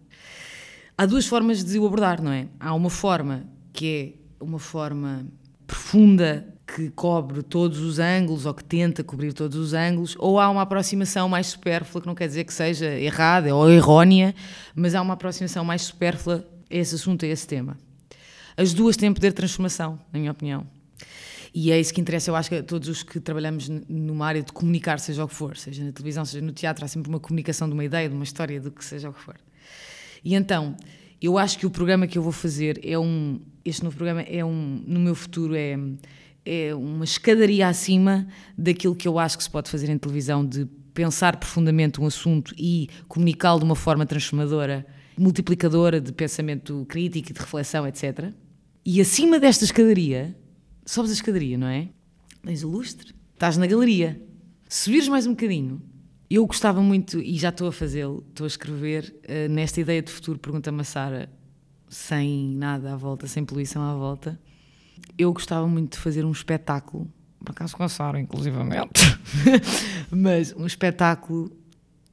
[0.95, 2.47] Há duas formas de o abordar, não é?
[2.59, 3.43] Há uma forma
[3.73, 5.25] que é uma forma
[5.65, 10.47] profunda que cobre todos os ângulos ou que tenta cobrir todos os ângulos, ou há
[10.49, 14.35] uma aproximação mais supérflua, que não quer dizer que seja errada ou errónea,
[14.75, 17.75] mas há uma aproximação mais supérflua a esse assunto, a esse tema.
[18.55, 20.67] As duas têm poder de transformação, na minha opinião.
[21.53, 24.41] E é isso que interessa, eu acho que a todos os que trabalhamos numa área
[24.41, 27.19] de comunicar, seja o que for, seja na televisão, seja no teatro, há sempre uma
[27.19, 29.35] comunicação de uma ideia, de uma história, do que seja o que for.
[30.23, 30.75] E então,
[31.21, 33.39] eu acho que o programa que eu vou fazer é um.
[33.63, 34.83] Este novo programa é um.
[34.87, 35.77] No meu futuro, é,
[36.43, 38.27] é uma escadaria acima
[38.57, 42.53] daquilo que eu acho que se pode fazer em televisão, de pensar profundamente um assunto
[42.57, 44.85] e comunicá-lo de uma forma transformadora,
[45.17, 48.31] multiplicadora de pensamento crítico e de reflexão, etc.
[48.85, 50.35] E acima desta escadaria,
[50.85, 51.89] sobes a escadaria, não é?
[52.43, 54.21] Tens o lustre, estás na galeria.
[54.67, 55.81] Subires mais um bocadinho,
[56.29, 60.11] eu gostava muito, e já estou a fazê-lo, estou a escrever eh, nesta ideia de
[60.11, 61.29] futuro, pergunta-me a Sara,
[61.87, 64.39] sem nada à volta, sem poluição à volta.
[65.15, 67.07] Eu gostava muito de fazer um espetáculo,
[67.39, 68.99] por acaso com a Sara, inclusivamente,
[70.09, 71.51] mas um espetáculo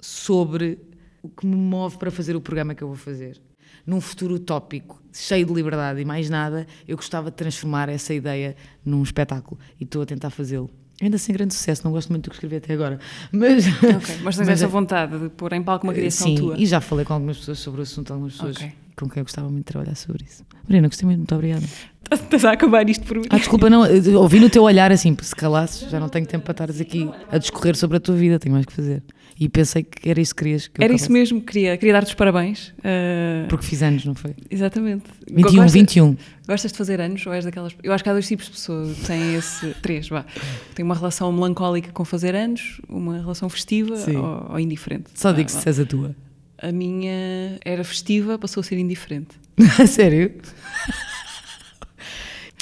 [0.00, 0.78] sobre
[1.22, 3.40] o que me move para fazer o programa que eu vou fazer.
[3.86, 8.54] Num futuro utópico, cheio de liberdade e mais nada, eu gostava de transformar essa ideia
[8.84, 10.70] num espetáculo e estou a tentar fazê-lo.
[11.02, 12.98] Ainda sem grande sucesso, não gosto muito do que escrevi até agora,
[13.32, 13.66] mas.
[13.66, 16.58] Ok, Mas tens essa é- vontade de pôr em palco uma criação Sim, tua.
[16.58, 18.72] e já falei com algumas pessoas sobre o assunto, algumas pessoas Ok.
[18.96, 20.44] com quem eu gostava muito de trabalhar sobre isso.
[20.68, 21.64] Marina, gostei muito, muito obrigada.
[22.12, 23.24] Estás a acabar isto por mim.
[23.30, 26.44] Ah, desculpa, não, eu ouvi no teu olhar assim, se calasses, já não tenho tempo
[26.44, 29.02] para estares aqui a discorrer sobre a tua vida, tenho mais que fazer.
[29.42, 31.18] E pensei que era isso que querias que eu Era isso acabasse.
[31.32, 32.74] mesmo, queria, queria dar-te os parabéns.
[32.84, 34.34] eh, Porque fiz anos, não foi?
[34.50, 35.04] Exatamente.
[35.32, 36.16] 21, Gosta- 21.
[36.46, 37.74] Gostas de fazer anos ou és daquelas.
[37.82, 38.98] Eu acho que há dois tipos de pessoas.
[38.98, 39.68] Tem esse.
[39.80, 40.26] Três, vá.
[40.74, 45.04] Tem uma relação melancólica com fazer anos, uma relação festiva ou, ou indiferente.
[45.14, 46.14] Só digo se és a tua.
[46.58, 49.28] A minha era festiva, passou a ser indiferente.
[49.88, 50.32] Sério?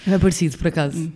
[0.06, 0.96] É parecido, por acaso.
[0.98, 1.12] Hum.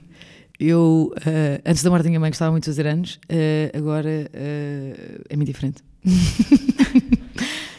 [0.64, 4.08] Eu, uh, antes da morte da minha mãe, gostava muito de fazer anos, uh, agora
[4.08, 5.82] uh, é muito diferente.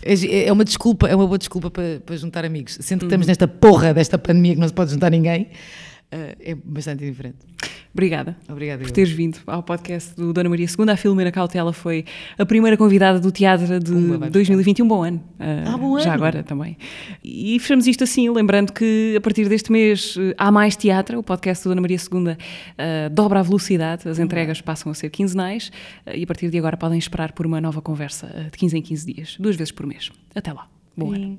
[0.06, 2.78] É, é uma desculpa, é uma boa desculpa para, para juntar amigos.
[2.82, 3.30] Sendo que estamos uhum.
[3.30, 5.48] nesta porra desta pandemia que não se pode juntar ninguém,
[6.12, 7.54] é bastante diferente.
[7.94, 8.36] Obrigada.
[8.50, 10.90] Obrigada por teres vindo ao podcast do Dona Maria II.
[10.90, 12.06] A Filomena Cautela foi
[12.40, 14.84] a primeira convidada do teatro de Uma, 2021.
[14.84, 15.18] Um bom ano.
[15.40, 16.04] Uh, ah, bom ano.
[16.04, 16.76] Já agora também.
[17.24, 21.20] E fechamos isto assim, lembrando que a partir deste mês uh, há mais teatro.
[21.20, 25.12] O podcast do Dona Maria II uh, dobra a velocidade, as entregas passam a ser
[25.12, 25.72] quinzenais
[26.08, 28.82] uh, e a partir de agora podem esperar por uma nova conversa de 15 em
[28.82, 30.12] 15 dias, duas vezes por mês.
[30.34, 30.68] Até lá.
[30.98, 31.38] Bom ano.